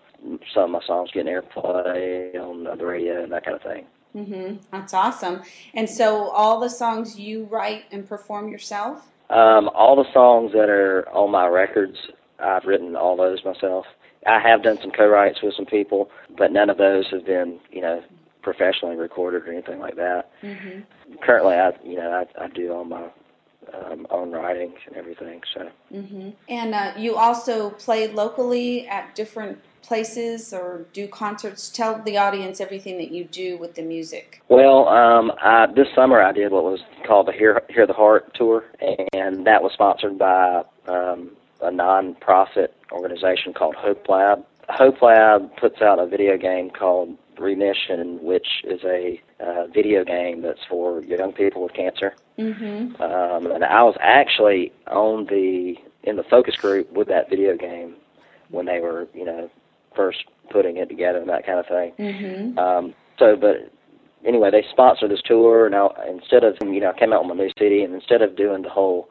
some 0.53 0.63
of 0.63 0.69
my 0.69 0.81
songs 0.85 1.09
getting 1.13 1.33
airplay 1.33 2.35
on 2.35 2.63
the 2.77 2.85
radio 2.85 3.23
and 3.23 3.31
that 3.31 3.45
kind 3.45 3.55
of 3.55 3.63
thing. 3.63 3.85
Mm-hmm. 4.15 4.55
That's 4.71 4.93
awesome. 4.93 5.41
And 5.73 5.89
so 5.89 6.29
all 6.29 6.59
the 6.59 6.69
songs 6.69 7.19
you 7.19 7.45
write 7.45 7.83
and 7.91 8.07
perform 8.07 8.49
yourself? 8.49 9.07
Um, 9.29 9.69
all 9.75 9.95
the 9.95 10.11
songs 10.11 10.51
that 10.53 10.69
are 10.69 11.07
on 11.09 11.31
my 11.31 11.47
records, 11.47 11.97
I've 12.39 12.65
written 12.65 12.95
all 12.95 13.15
those 13.15 13.45
myself. 13.45 13.85
I 14.25 14.39
have 14.39 14.63
done 14.63 14.79
some 14.81 14.91
co-writes 14.91 15.41
with 15.41 15.53
some 15.55 15.65
people, 15.65 16.09
but 16.37 16.51
none 16.51 16.69
of 16.69 16.77
those 16.77 17.07
have 17.11 17.25
been, 17.25 17.59
you 17.71 17.81
know, 17.81 18.03
professionally 18.41 18.95
recorded 18.95 19.47
or 19.47 19.51
anything 19.51 19.79
like 19.79 19.95
that. 19.95 20.31
Mhm. 20.41 20.83
Currently, 21.21 21.55
I, 21.55 21.73
you 21.83 21.97
know, 21.97 22.11
I, 22.11 22.43
I 22.43 22.47
do 22.47 22.73
all 22.73 22.85
my 22.85 23.05
um, 23.73 24.07
own 24.09 24.31
writing 24.31 24.73
and 24.87 24.95
everything. 24.95 25.41
So, 25.53 25.69
Mm-hmm. 25.93 26.29
And 26.47 26.73
uh, 26.73 26.93
you 26.97 27.15
also 27.15 27.71
play 27.71 28.07
locally 28.07 28.87
at 28.87 29.15
different 29.15 29.59
places 29.81 30.53
or 30.53 30.85
do 30.93 31.07
concerts. 31.07 31.69
Tell 31.69 32.01
the 32.03 32.17
audience 32.17 32.59
everything 32.61 32.97
that 32.97 33.11
you 33.11 33.23
do 33.25 33.57
with 33.57 33.75
the 33.75 33.81
music. 33.81 34.41
well, 34.49 34.87
um, 34.87 35.31
I, 35.41 35.67
this 35.75 35.87
summer 35.95 36.21
I 36.21 36.31
did 36.31 36.51
what 36.51 36.63
was 36.63 36.79
called 37.05 37.27
the 37.27 37.31
Hear 37.31 37.61
Hear 37.69 37.87
the 37.87 37.93
Heart 37.93 38.33
tour, 38.35 38.65
and 39.13 39.45
that 39.45 39.63
was 39.63 39.71
sponsored 39.73 40.17
by 40.17 40.63
um, 40.87 41.31
a 41.61 41.71
non-profit 41.71 42.75
organization 42.91 43.53
called 43.53 43.75
Hope 43.75 44.07
Lab. 44.07 44.45
Hope 44.69 45.01
Lab 45.01 45.55
puts 45.57 45.81
out 45.81 45.99
a 45.99 46.05
video 46.05 46.37
game 46.37 46.69
called 46.69 47.17
Remission, 47.39 48.21
which 48.21 48.47
is 48.65 48.81
a 48.83 49.19
uh, 49.39 49.65
video 49.73 50.03
game 50.03 50.41
that's 50.41 50.63
for 50.69 51.01
young 51.03 51.31
people 51.33 51.63
with 51.63 51.73
cancer. 51.73 52.13
Mhm. 52.37 52.99
Um, 53.01 53.51
and 53.51 53.63
I 53.63 53.83
was 53.83 53.95
actually 53.99 54.71
on 54.87 55.25
the 55.25 55.75
in 56.03 56.15
the 56.17 56.23
focus 56.23 56.55
group 56.55 56.91
with 56.93 57.07
that 57.07 57.29
video 57.29 57.57
game 57.57 57.95
when 58.49 58.65
they 58.65 58.79
were, 58.79 59.07
you 59.13 59.25
know, 59.25 59.49
first 59.95 60.19
putting 60.49 60.77
it 60.77 60.89
together 60.89 61.19
and 61.19 61.29
that 61.29 61.45
kind 61.45 61.59
of 61.59 61.67
thing. 61.67 61.93
Mhm. 61.97 62.57
Um, 62.57 62.93
so, 63.17 63.35
but 63.35 63.69
anyway, 64.25 64.49
they 64.51 64.63
sponsored 64.71 65.11
this 65.11 65.21
tour, 65.23 65.65
and 65.65 65.75
I, 65.75 65.87
instead 66.09 66.43
of 66.43 66.57
you 66.61 66.79
know, 66.79 66.89
I 66.95 66.99
came 66.99 67.13
out 67.13 67.25
with 67.25 67.35
my 67.37 67.43
new 67.43 67.51
CD, 67.57 67.83
and 67.83 67.93
instead 67.93 68.21
of 68.21 68.35
doing 68.35 68.61
the 68.63 68.69
whole 68.69 69.09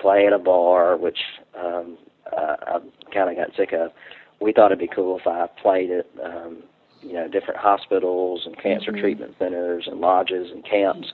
play 0.00 0.26
at 0.26 0.32
a 0.32 0.38
bar, 0.38 0.96
which 0.96 1.18
um, 1.58 1.96
I, 2.36 2.56
I 2.66 2.78
kind 3.12 3.30
of 3.30 3.36
got 3.36 3.54
sick 3.56 3.72
of, 3.72 3.92
we 4.40 4.52
thought 4.52 4.66
it'd 4.72 4.78
be 4.78 4.88
cool 4.88 5.18
if 5.18 5.26
I 5.26 5.46
played 5.60 5.90
at 5.90 6.06
um, 6.22 6.58
you 7.02 7.12
know 7.12 7.28
different 7.28 7.60
hospitals 7.60 8.42
and 8.46 8.56
cancer 8.60 8.92
Mhm. 8.92 9.00
treatment 9.00 9.34
centers 9.38 9.86
and 9.86 10.00
lodges 10.00 10.50
and 10.50 10.64
camps. 10.64 11.12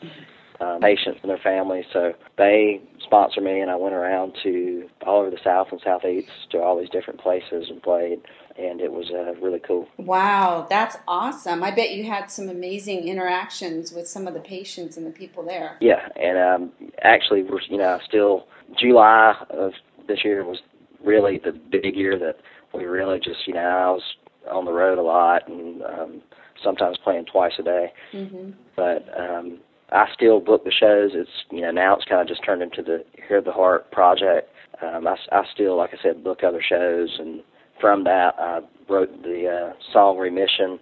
Uh, 0.61 0.79
patients 0.79 1.19
and 1.23 1.31
their 1.31 1.39
families. 1.39 1.87
So 1.91 2.13
they 2.37 2.83
sponsored 3.03 3.43
me, 3.43 3.61
and 3.61 3.71
I 3.71 3.77
went 3.77 3.95
around 3.95 4.35
to 4.43 4.91
all 5.07 5.21
over 5.21 5.31
the 5.31 5.39
South 5.43 5.69
and 5.73 5.81
Southeast 5.83 6.29
to 6.51 6.61
all 6.61 6.79
these 6.79 6.91
different 6.91 7.19
places 7.19 7.71
and 7.71 7.83
played, 7.83 8.21
and 8.61 8.81
it 8.81 8.93
was 8.93 9.11
uh, 9.11 9.35
really 9.41 9.61
cool. 9.61 9.89
Wow, 9.99 10.67
that's 10.69 10.97
awesome. 11.09 11.63
I 11.63 11.71
bet 11.71 11.93
you 11.93 12.05
had 12.05 12.31
some 12.31 12.49
amazing 12.49 13.09
interactions 13.09 13.93
with 13.93 14.07
some 14.09 14.27
of 14.27 14.35
the 14.35 14.41
patients 14.41 14.97
and 14.97 15.07
the 15.07 15.11
people 15.11 15.45
there. 15.45 15.77
Yeah, 15.81 16.09
and 16.17 16.39
um, 16.39 16.73
actually, 17.03 17.43
we're 17.43 17.61
you 17.69 17.79
know 17.79 17.99
still 18.07 18.47
July 18.79 19.35
of 19.51 19.73
this 20.07 20.25
year 20.25 20.45
was 20.45 20.59
really 21.05 21.39
the 21.39 21.53
big 21.53 21.97
year 21.97 22.19
that 22.19 22.37
we 22.75 22.85
really 22.85 23.19
just 23.19 23.47
you 23.47 23.55
know 23.55 23.61
I 23.61 23.91
was 23.91 24.03
on 24.51 24.65
the 24.65 24.73
road 24.73 24.99
a 24.99 25.03
lot 25.03 25.49
and 25.49 25.83
um, 25.83 26.23
sometimes 26.63 26.99
playing 27.03 27.27
twice 27.27 27.53
a 27.59 27.63
day, 27.63 27.93
Mhm. 28.13 28.53
but 28.77 29.07
um, 29.19 29.59
I 29.93 30.07
still 30.15 30.41
book 30.41 30.65
the 30.65 30.73
shows. 30.73 31.13
It's 31.15 31.31
you 31.51 31.63
know 31.63 31.71
now 31.71 31.97
it's 31.97 32.05
kind 32.05 32.21
of 32.21 32.29
just 32.29 32.45
turned 32.45 32.63
into 32.63 32.83
the 32.83 33.05
Hear 33.29 33.41
the 33.41 33.53
Heart 33.53 33.91
project. 33.93 34.51
Um, 34.83 35.07
I, 35.07 35.17
I 35.33 35.43
still 35.53 35.77
like 35.77 35.91
I 35.93 36.03
said 36.03 36.23
book 36.25 36.43
other 36.45 36.63
shows, 36.63 37.17
and 37.19 37.43
from 37.81 38.05
that 38.05 38.35
I 38.39 38.61
wrote 38.89 39.23
the 39.23 39.73
uh, 39.73 39.93
song 39.93 40.19
Remission, 40.19 40.79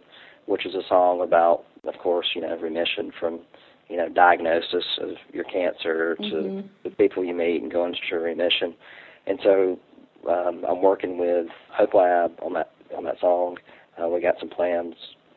which 0.47 0.67
is 0.67 0.75
a 0.75 0.83
song 0.89 1.21
about, 1.23 1.65
of 1.87 1.95
course, 2.03 2.27
you 2.35 2.41
know 2.43 2.57
remission 2.59 3.13
from 3.19 3.41
you 3.89 3.97
know 3.97 4.09
diagnosis 4.09 4.85
of 5.01 5.11
your 5.33 5.45
cancer 5.45 6.17
to 6.17 6.23
Mhm. 6.23 6.69
the 6.85 6.91
people 6.91 7.25
you 7.25 7.35
meet 7.35 7.63
and 7.63 7.71
going 7.71 7.95
into 7.95 8.19
remission. 8.23 8.75
And 9.27 9.39
so 9.43 9.79
um, 10.29 10.65
I'm 10.69 10.83
working 10.83 11.19
with 11.19 11.47
Hope 11.71 11.95
Lab 11.95 12.33
on 12.43 12.53
that 12.55 12.71
on 12.97 13.05
that 13.05 13.21
song. 13.21 13.59
Uh, 14.03 14.09
we 14.09 14.21
got 14.21 14.39
some 14.41 14.49
plans 14.49 14.95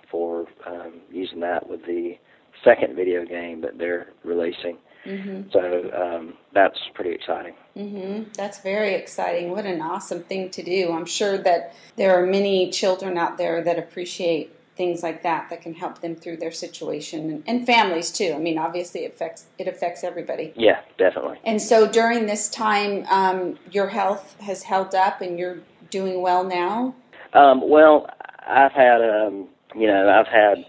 for 0.10 0.46
um, 0.68 0.94
using 1.12 1.40
that 1.42 1.68
with 1.70 1.82
the 1.86 2.18
second 2.64 2.96
video 2.96 3.26
game 3.26 3.62
that 3.62 3.78
they're 3.78 4.08
releasing. 4.24 4.78
Mhm. 5.06 5.52
So 5.52 5.92
um, 5.94 6.34
that's 6.54 6.80
pretty 6.94 7.12
exciting. 7.12 7.54
Mhm. 7.78 8.34
That's 8.36 8.60
very 8.60 8.94
exciting. 8.94 9.52
What 9.52 9.66
an 9.66 9.82
awesome 9.82 10.24
thing 10.24 10.50
to 10.52 10.64
do. 10.64 10.92
I'm 10.92 11.06
sure 11.06 11.38
that 11.38 11.74
there 11.96 12.16
are 12.16 12.26
many 12.26 12.70
children 12.70 13.18
out 13.18 13.38
there 13.38 13.62
that 13.64 13.80
appreciate 13.80 14.56
things 14.78 15.04
like 15.04 15.22
that 15.24 15.50
that 15.50 15.62
can 15.62 15.74
help 15.74 16.02
them 16.02 16.16
through 16.16 16.38
their 16.38 16.52
situation 16.52 17.30
and, 17.30 17.44
and 17.46 17.66
families 17.66 18.12
too. 18.12 18.34
I 18.36 18.40
mean, 18.40 18.58
obviously 18.58 19.02
it 19.02 19.14
affects 19.14 19.46
it 19.58 19.68
affects 19.68 20.04
everybody. 20.04 20.54
Yeah, 20.56 20.80
definitely. 20.98 21.40
And 21.44 21.62
so 21.62 21.88
during 21.88 22.26
this 22.26 22.50
time, 22.50 23.06
um, 23.10 23.58
your 23.72 23.88
health 23.88 24.40
has 24.40 24.64
held 24.64 24.96
up 24.96 25.22
and 25.22 25.38
you're 25.38 25.60
doing 25.90 26.22
well 26.22 26.44
now. 26.44 26.96
Um, 27.34 27.68
well, 27.70 28.10
I've 28.46 28.72
had 28.72 29.02
um, 29.02 29.48
you 29.76 29.88
know 29.88 30.10
I've 30.10 30.28
had 30.28 30.66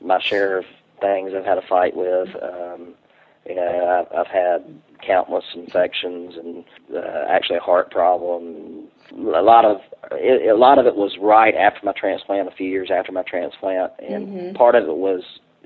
my 0.00 0.20
share 0.20 0.58
of 0.58 0.66
things 1.00 1.32
I've 1.34 1.44
had 1.44 1.56
to 1.56 1.66
fight 1.66 1.96
with. 1.96 2.28
Um, 2.42 2.94
you 3.48 3.54
know, 3.54 4.04
I've, 4.10 4.18
I've 4.18 4.26
had 4.26 4.80
countless 5.06 5.44
infections 5.54 6.34
and 6.36 6.64
uh, 6.94 7.24
actually 7.28 7.56
a 7.56 7.60
heart 7.60 7.90
problem. 7.90 8.88
A 9.12 9.42
lot 9.42 9.64
of 9.64 9.78
it, 10.12 10.50
a 10.50 10.56
lot 10.56 10.78
of 10.78 10.86
it 10.86 10.96
was 10.96 11.16
right 11.20 11.54
after 11.54 11.80
my 11.84 11.92
transplant, 11.96 12.48
a 12.48 12.56
few 12.56 12.68
years 12.68 12.90
after 12.92 13.12
my 13.12 13.22
transplant, 13.22 13.92
and 14.00 14.26
Mhm. 14.28 14.54
part 14.54 14.74
of 14.74 14.88
it 14.88 14.96
was 14.96 15.22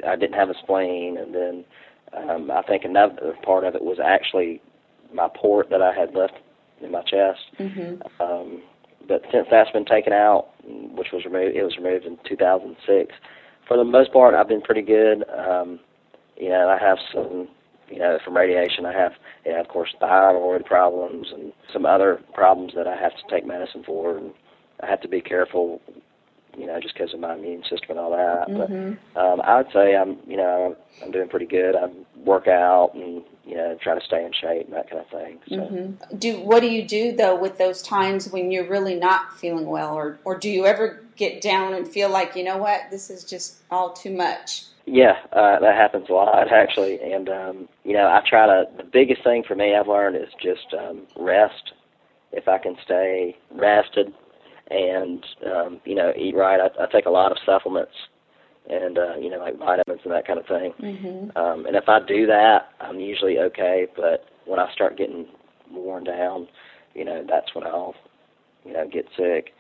I 0.07 0.17
didn't 0.17 0.35
have 0.35 0.51
a 0.51 0.55
spleen, 0.63 1.17
and 1.19 1.35
then 1.35 1.65
um, 2.13 2.51
I 2.51 2.63
think 2.63 2.85
another 2.85 3.35
part 3.43 3.65
of 3.65 3.75
it 3.75 3.83
was 3.83 3.99
actually 3.99 4.61
my 5.13 5.29
port 5.35 5.71
that 5.71 5.81
I 5.83 5.93
had 5.93 6.15
left 6.15 6.35
in 6.83 6.91
my 6.91 7.03
chest. 7.03 7.41
Mhm. 7.59 8.03
Um, 8.21 8.63
but 9.09 9.23
since 9.33 9.47
that's 9.51 9.71
been 9.71 9.85
taken 9.87 10.13
out, 10.13 10.49
which 10.95 11.13
was 11.13 11.25
removed, 11.25 11.57
it 11.57 11.63
was 11.63 11.77
removed 11.77 12.05
in 12.05 12.19
2006. 12.29 13.15
For 13.67 13.77
the 13.77 13.85
most 13.85 14.13
part, 14.13 14.35
I've 14.35 14.49
been 14.49 14.61
pretty 14.61 14.83
good. 14.83 15.25
Um, 15.31 15.81
you 16.37 16.49
know, 16.49 16.69
I 16.69 16.79
have 16.79 16.99
some, 17.13 17.49
you 17.91 17.99
know, 17.99 18.19
from 18.25 18.37
radiation, 18.37 18.87
I 18.87 18.93
have, 18.93 19.13
you 19.45 19.53
know, 19.53 19.61
of 19.61 19.69
course, 19.69 19.95
thyroid 19.99 20.65
problems 20.65 21.29
and 21.33 21.53
some 21.73 21.85
other 21.85 22.21
problems 22.35 22.73
that 22.77 22.87
I 22.87 22.97
have 22.97 23.13
to 23.13 23.23
take 23.29 23.47
medicine 23.47 23.83
for, 23.85 24.17
and 24.17 24.33
I 24.81 24.87
have 24.87 25.01
to 25.03 25.09
be 25.09 25.21
careful, 25.21 25.81
you 26.57 26.67
know, 26.67 26.81
just 26.81 26.95
because 26.95 27.13
of 27.13 27.21
my 27.21 27.35
immune 27.35 27.63
system 27.63 27.91
and 27.91 27.99
all 27.99 28.11
that. 28.13 28.49
Mhm. 28.49 28.97
But 29.15 29.21
um, 29.21 29.41
I 29.43 29.57
would 29.59 29.73
say 29.73 29.97
I'm, 29.97 30.19
you 30.27 30.37
know, 30.37 30.77
I'm 31.03 31.11
doing 31.11 31.29
pretty 31.29 31.47
good. 31.47 31.75
I 31.75 31.89
work 32.25 32.47
out 32.47 32.93
and 32.95 33.23
you 33.45 33.57
know 33.57 33.77
try 33.83 33.99
to 33.99 34.05
stay 34.05 34.25
in 34.25 34.33
shape 34.33 34.67
and 34.67 34.75
that 34.75 34.89
kind 34.89 35.03
of 35.03 35.09
thing. 35.09 35.39
So. 35.49 35.57
Mhm. 35.57 36.19
Do 36.19 36.39
what 36.41 36.61
do 36.61 36.69
you 36.69 36.83
do 36.83 37.13
though 37.13 37.35
with 37.35 37.59
those 37.59 37.83
times 37.83 38.31
when 38.31 38.51
you're 38.51 38.69
really 38.69 38.95
not 38.95 39.39
feeling 39.39 39.67
well, 39.67 39.95
or 39.95 40.19
or 40.25 40.37
do 40.37 40.51
you 40.51 40.67
ever 40.67 41.03
get 41.17 41.41
down 41.41 41.75
and 41.75 41.89
feel 41.89 42.11
like 42.11 42.37
you 42.37 42.45
know 42.45 42.59
what 42.59 42.91
this 42.91 43.11
is 43.11 43.25
just 43.25 43.63
all 43.71 43.93
too 43.93 44.11
much? 44.11 44.65
Yeah, 44.87 45.15
uh, 45.33 45.61
that 45.61 45.77
happens 45.77 46.07
a 46.09 46.13
lot 46.13 46.53
actually, 46.53 46.99
and 47.01 47.29
um, 47.29 47.69
you 47.85 47.93
know, 47.93 48.07
I 48.07 48.23
try 48.29 48.47
to. 48.47 48.65
The 48.77 48.85
biggest 48.85 49.23
thing 49.23 49.45
for 49.47 49.55
me 49.55 49.75
I've 49.75 49.89
learned 49.89 50.17
is 50.17 50.33
just 50.43 50.75
um, 50.79 51.07
rest. 51.17 51.73
If 52.33 52.49
I 52.49 52.59
can 52.59 52.77
stay 52.85 53.37
rested 53.51 54.13
and 54.71 55.25
um, 55.47 55.81
you 55.85 55.95
know 55.95 56.13
eat 56.17 56.35
right, 56.35 56.61
I, 56.61 56.85
I 56.85 56.87
take 56.87 57.07
a 57.07 57.11
lot 57.11 57.31
of 57.31 57.39
supplements 57.45 57.93
and 58.69 58.99
uh, 58.99 59.17
you 59.17 59.31
know 59.31 59.39
like 59.39 59.59
vitamins 59.59 60.01
and 60.05 60.13
that 60.13 60.27
kind 60.27 60.39
of 60.39 60.47
thing. 60.47 60.73
Mm-hmm. 60.81 61.37
Um, 61.37 61.67
and 61.67 61.77
if 61.77 61.89
I 61.89 62.01
do 62.01 62.27
that, 62.27 62.71
I'm 62.81 63.01
usually 63.01 63.39
okay. 63.39 63.87
But 63.95 64.27
when 64.47 64.61
I 64.61 64.73
start 64.73 64.97
getting 64.97 65.27
worn 65.71 66.05
down, 66.05 66.49
you 66.95 67.05
know, 67.05 67.25
that's 67.29 67.55
when 67.55 67.65
I'll 67.65 67.95
you 68.65 68.73
know 68.73 68.89
get 68.89 69.07
sick. 69.17 69.53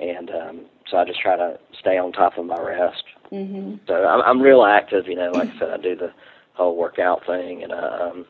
And 0.00 0.30
um, 0.30 0.66
so 0.90 0.98
I 0.98 1.04
just 1.04 1.20
try 1.20 1.36
to 1.36 1.58
stay 1.78 1.98
on 1.98 2.12
top 2.12 2.38
of 2.38 2.46
my 2.46 2.60
rest. 2.60 3.04
Mm-hmm. 3.32 3.76
So 3.86 3.94
I'm, 3.94 4.22
I'm 4.22 4.40
real 4.40 4.64
active, 4.64 5.06
you 5.06 5.16
know. 5.16 5.30
Like 5.30 5.50
I 5.50 5.58
said, 5.58 5.70
I 5.70 5.76
do 5.76 5.96
the 5.96 6.12
whole 6.54 6.76
workout 6.76 7.24
thing, 7.26 7.62
and 7.62 7.72
uh, 7.72 8.10
um, 8.12 8.26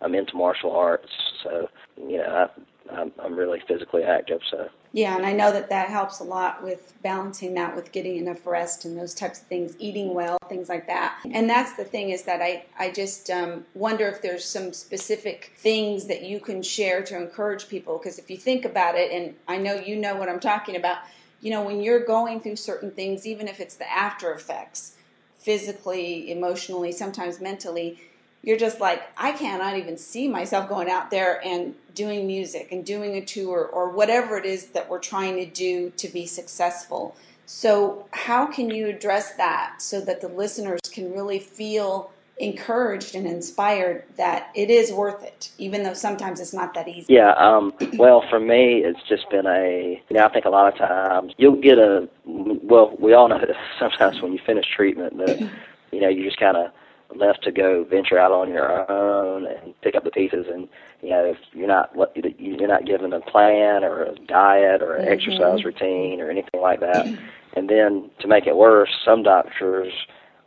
I'm 0.00 0.14
into 0.14 0.36
martial 0.36 0.72
arts. 0.72 1.08
So 1.42 1.68
you 1.96 2.18
know, 2.18 2.48
I, 2.90 2.94
I'm, 3.00 3.12
I'm 3.22 3.36
really 3.36 3.60
physically 3.66 4.02
active. 4.02 4.40
So 4.50 4.68
yeah, 4.96 5.14
and 5.14 5.26
I 5.26 5.32
know 5.32 5.52
that 5.52 5.68
that 5.68 5.90
helps 5.90 6.20
a 6.20 6.24
lot 6.24 6.62
with 6.62 6.94
balancing 7.02 7.52
that 7.54 7.76
with 7.76 7.92
getting 7.92 8.16
enough 8.16 8.46
rest 8.46 8.86
and 8.86 8.96
those 8.96 9.12
types 9.12 9.42
of 9.42 9.46
things, 9.46 9.76
eating 9.78 10.14
well, 10.14 10.38
things 10.48 10.70
like 10.70 10.86
that. 10.86 11.18
And 11.30 11.50
that's 11.50 11.74
the 11.76 11.84
thing 11.84 12.10
is 12.10 12.22
that 12.22 12.40
I, 12.40 12.64
I 12.78 12.90
just 12.90 13.28
um, 13.28 13.66
wonder 13.74 14.08
if 14.08 14.22
there's 14.22 14.44
some 14.44 14.72
specific 14.72 15.52
things 15.58 16.06
that 16.06 16.22
you 16.22 16.40
can 16.40 16.62
share 16.62 17.02
to 17.02 17.20
encourage 17.20 17.68
people. 17.68 17.98
Because 17.98 18.18
if 18.18 18.30
you 18.30 18.38
think 18.38 18.64
about 18.64 18.94
it, 18.94 19.10
and 19.12 19.34
I 19.46 19.58
know 19.58 19.74
you 19.74 19.96
know 19.96 20.16
what 20.16 20.30
I'm 20.30 20.40
talking 20.40 20.76
about, 20.76 20.98
you 21.40 21.50
know, 21.50 21.62
when 21.62 21.80
you're 21.80 22.04
going 22.04 22.40
through 22.40 22.56
certain 22.56 22.90
things, 22.90 23.26
even 23.26 23.48
if 23.48 23.60
it's 23.60 23.76
the 23.76 23.90
after 23.90 24.32
effects, 24.32 24.94
physically, 25.38 26.30
emotionally, 26.30 26.92
sometimes 26.92 27.40
mentally, 27.40 28.00
you're 28.42 28.56
just 28.56 28.80
like, 28.80 29.02
I 29.16 29.32
cannot 29.32 29.76
even 29.76 29.96
see 29.96 30.28
myself 30.28 30.68
going 30.68 30.88
out 30.88 31.10
there 31.10 31.44
and 31.44 31.74
doing 31.94 32.26
music 32.26 32.72
and 32.72 32.84
doing 32.84 33.16
a 33.16 33.24
tour 33.24 33.68
or 33.72 33.90
whatever 33.90 34.38
it 34.38 34.44
is 34.44 34.66
that 34.68 34.88
we're 34.88 35.00
trying 35.00 35.36
to 35.36 35.46
do 35.46 35.90
to 35.96 36.08
be 36.08 36.26
successful. 36.26 37.16
So, 37.44 38.06
how 38.10 38.46
can 38.46 38.70
you 38.70 38.88
address 38.88 39.34
that 39.34 39.76
so 39.78 40.00
that 40.00 40.20
the 40.20 40.28
listeners 40.28 40.80
can 40.90 41.12
really 41.12 41.38
feel 41.38 42.10
encouraged 42.38 43.14
and 43.14 43.26
inspired 43.26 44.04
that 44.16 44.50
it 44.54 44.70
is 44.70 44.92
worth 44.92 45.22
it, 45.22 45.50
even 45.58 45.82
though 45.82 45.94
sometimes 45.94 46.40
it's 46.40 46.52
not 46.52 46.74
that 46.74 46.86
easy? 46.86 47.12
Yeah, 47.12 47.32
um, 47.32 47.72
well, 47.94 48.24
for 48.28 48.38
me, 48.38 48.82
it's 48.84 49.02
just 49.08 49.28
been 49.30 49.46
a, 49.46 50.00
you 50.08 50.16
know, 50.16 50.24
I 50.24 50.28
think 50.32 50.44
a 50.44 50.50
lot 50.50 50.72
of 50.72 50.78
times 50.78 51.32
you'll 51.38 51.60
get 51.60 51.78
a, 51.78 52.08
well, 52.24 52.94
we 52.98 53.14
all 53.14 53.28
know 53.28 53.38
that 53.40 53.56
sometimes 53.78 54.20
when 54.20 54.32
you 54.32 54.38
finish 54.44 54.66
treatment 54.74 55.16
that, 55.18 55.40
you 55.92 56.00
know, 56.00 56.08
you're 56.08 56.26
just 56.26 56.38
kind 56.38 56.56
of, 56.56 56.70
left 57.14 57.42
to 57.44 57.52
go 57.52 57.84
venture 57.84 58.18
out 58.18 58.32
on 58.32 58.48
your 58.48 58.90
own 58.90 59.46
and 59.46 59.80
pick 59.80 59.94
up 59.94 60.04
the 60.04 60.10
pieces 60.10 60.46
and 60.52 60.68
you 61.02 61.08
know 61.08 61.24
if 61.24 61.36
you're 61.52 61.68
not 61.68 61.94
you're 62.38 62.68
not 62.68 62.84
given 62.84 63.12
a 63.12 63.20
plan 63.20 63.84
or 63.84 64.02
a 64.02 64.14
diet 64.26 64.82
or 64.82 64.96
an 64.96 65.04
mm-hmm. 65.04 65.12
exercise 65.12 65.64
routine 65.64 66.20
or 66.20 66.30
anything 66.30 66.60
like 66.60 66.80
that 66.80 67.06
and 67.56 67.70
then 67.70 68.10
to 68.18 68.26
make 68.26 68.46
it 68.46 68.56
worse 68.56 68.90
some 69.04 69.22
doctors 69.22 69.92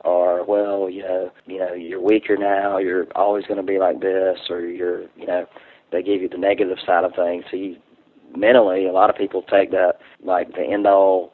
are 0.06 0.44
well 0.44 0.90
you 0.90 1.02
know 1.02 1.32
you 1.46 1.60
know 1.60 1.74
you're 1.74 2.02
weaker 2.02 2.38
now 2.38 2.78
you're 2.78 3.06
always 3.16 3.46
going 3.46 3.58
to 3.58 3.64
be 3.64 3.80
like 3.80 4.00
this 4.00 4.40
or 4.50 4.62
you're 4.62 5.02
you 5.18 5.28
know 5.28 5.46
they 5.92 6.02
give 6.02 6.22
you 6.22 6.30
the 6.30 6.38
negative 6.38 6.78
side 6.86 7.04
of 7.04 7.14
things 7.16 7.44
so 7.52 7.58
you 7.58 7.76
mentally 8.36 8.86
a 8.86 8.92
lot 8.92 9.10
of 9.10 9.16
people 9.16 9.42
take 9.44 9.72
that 9.72 10.00
like 10.24 10.54
the 10.54 10.62
end 10.62 10.88
all 10.88 11.34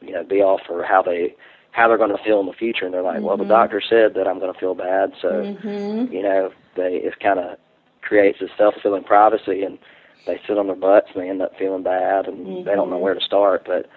you 0.00 0.12
know 0.12 0.24
be 0.24 0.42
all 0.42 0.60
for 0.66 0.82
how 0.82 1.02
they 1.02 1.34
how 1.72 1.88
they're 1.88 1.98
going 1.98 2.16
to 2.16 2.22
feel 2.22 2.40
in 2.40 2.46
the 2.46 2.52
future, 2.52 2.84
and 2.84 2.94
they're 2.94 3.02
like, 3.02 3.16
mm-hmm. 3.16 3.26
"Well, 3.26 3.36
the 3.36 3.44
mm-hmm. 3.44 3.52
doctor 3.52 3.80
said 3.80 4.14
that 4.14 4.26
I'm 4.26 4.38
going 4.38 4.52
to 4.52 4.58
feel 4.58 4.74
bad," 4.74 5.12
so 5.20 5.28
mm-hmm. 5.28 6.12
you 6.12 6.22
know, 6.22 6.50
they 6.76 6.96
it 6.96 7.18
kind 7.20 7.38
of 7.38 7.58
creates 8.02 8.40
a 8.40 8.48
self-fulfilling 8.56 9.04
prophecy, 9.04 9.62
and 9.62 9.78
they 10.26 10.40
sit 10.46 10.58
on 10.58 10.66
their 10.66 10.76
butts 10.76 11.08
and 11.14 11.22
they 11.22 11.28
end 11.28 11.42
up 11.42 11.56
feeling 11.58 11.82
bad, 11.82 12.26
and 12.26 12.46
mm-hmm. 12.46 12.64
they 12.64 12.74
don't 12.74 12.90
know 12.90 12.96
mm-hmm. 12.96 13.04
where 13.04 13.14
to 13.14 13.20
start. 13.20 13.64
But 13.66 13.88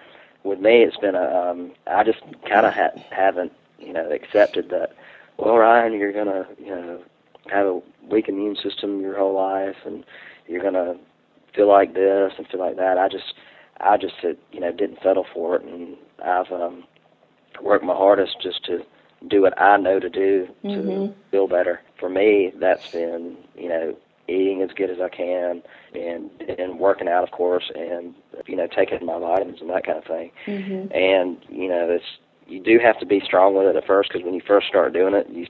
with 0.44 0.60
me, 0.60 0.82
it's 0.82 0.96
been 0.98 1.16
a 1.16 1.50
um, 1.50 1.72
I 1.86 2.04
just 2.04 2.20
kind 2.48 2.66
of 2.66 2.74
ha- 2.74 3.02
haven't 3.10 3.52
you 3.84 3.92
know 3.92 4.10
accepted 4.10 4.70
that. 4.70 4.92
Well, 5.36 5.56
Ryan, 5.56 5.92
you're 5.92 6.12
gonna 6.12 6.46
you 6.58 6.70
know 6.70 7.02
have 7.50 7.66
a 7.66 7.80
weak 8.10 8.28
immune 8.28 8.56
system 8.56 9.00
your 9.00 9.18
whole 9.18 9.34
life, 9.34 9.76
and 9.84 10.04
you're 10.46 10.62
gonna 10.62 10.96
feel 11.54 11.68
like 11.68 11.94
this 11.94 12.32
and 12.36 12.46
feel 12.48 12.60
like 12.60 12.76
that. 12.76 12.98
I 12.98 13.08
just 13.08 13.34
I 13.80 13.96
just 13.96 14.14
you 14.52 14.60
know 14.60 14.72
didn't 14.72 14.98
settle 15.02 15.26
for 15.32 15.56
it, 15.56 15.62
and 15.62 15.96
I've 16.24 16.50
um, 16.52 16.84
work 17.62 17.82
my 17.82 17.94
hardest 17.94 18.36
just 18.42 18.64
to 18.66 18.80
do 19.28 19.42
what 19.42 19.60
I 19.60 19.76
know 19.76 19.98
to 20.00 20.10
do 20.10 20.48
to 20.62 20.68
mm-hmm. 20.68 21.12
feel 21.30 21.48
better. 21.48 21.80
For 21.98 22.08
me, 22.08 22.52
that's 22.58 22.90
been 22.90 23.36
you 23.56 23.68
know 23.68 23.96
eating 24.28 24.62
as 24.62 24.70
good 24.74 24.90
as 24.90 25.00
I 25.00 25.08
can 25.08 25.62
and 25.94 26.30
and 26.58 26.78
working 26.78 27.08
out, 27.08 27.24
of 27.24 27.30
course, 27.30 27.70
and 27.74 28.14
you 28.46 28.56
know 28.56 28.66
taking 28.66 29.04
my 29.04 29.18
vitamins 29.18 29.60
and 29.60 29.70
that 29.70 29.84
kind 29.84 29.98
of 29.98 30.04
thing. 30.04 30.30
Mm-hmm. 30.46 30.92
And 30.92 31.38
you 31.48 31.68
know, 31.68 31.88
it's 31.90 32.04
you 32.46 32.60
do 32.60 32.78
have 32.78 32.98
to 33.00 33.06
be 33.06 33.20
strong 33.20 33.54
with 33.54 33.66
it 33.66 33.76
at 33.76 33.86
first 33.86 34.10
because 34.10 34.24
when 34.24 34.34
you 34.34 34.42
first 34.46 34.66
start 34.66 34.92
doing 34.92 35.14
it, 35.14 35.28
you 35.28 35.46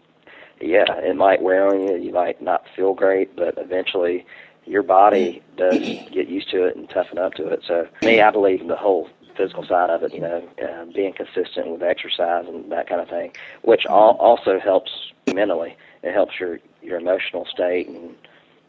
yeah, 0.60 0.84
it 0.98 1.16
might 1.16 1.42
wear 1.42 1.66
on 1.66 1.80
you. 1.80 1.96
You 1.96 2.12
might 2.12 2.40
not 2.40 2.64
feel 2.76 2.94
great, 2.94 3.34
but 3.36 3.54
eventually 3.58 4.24
your 4.64 4.82
body 4.82 5.42
does 5.56 5.78
get 5.78 6.28
used 6.28 6.50
to 6.50 6.64
it 6.64 6.76
and 6.76 6.88
toughen 6.88 7.18
up 7.18 7.34
to 7.34 7.48
it. 7.48 7.62
So 7.66 7.86
me, 8.02 8.20
I 8.20 8.30
believe 8.30 8.66
the 8.66 8.76
whole 8.76 9.08
physical 9.36 9.66
side 9.66 9.90
of 9.90 10.02
it, 10.02 10.14
you 10.14 10.20
know, 10.20 10.48
uh, 10.62 10.84
being 10.94 11.12
consistent 11.12 11.68
with 11.68 11.82
exercise 11.82 12.46
and 12.46 12.70
that 12.70 12.88
kind 12.88 13.00
of 13.00 13.08
thing, 13.08 13.32
which 13.62 13.84
all, 13.86 14.16
also 14.18 14.58
helps 14.58 14.90
mentally. 15.32 15.76
It 16.02 16.12
helps 16.12 16.38
your 16.38 16.60
your 16.82 16.98
emotional 16.98 17.46
state 17.46 17.88
and 17.88 18.14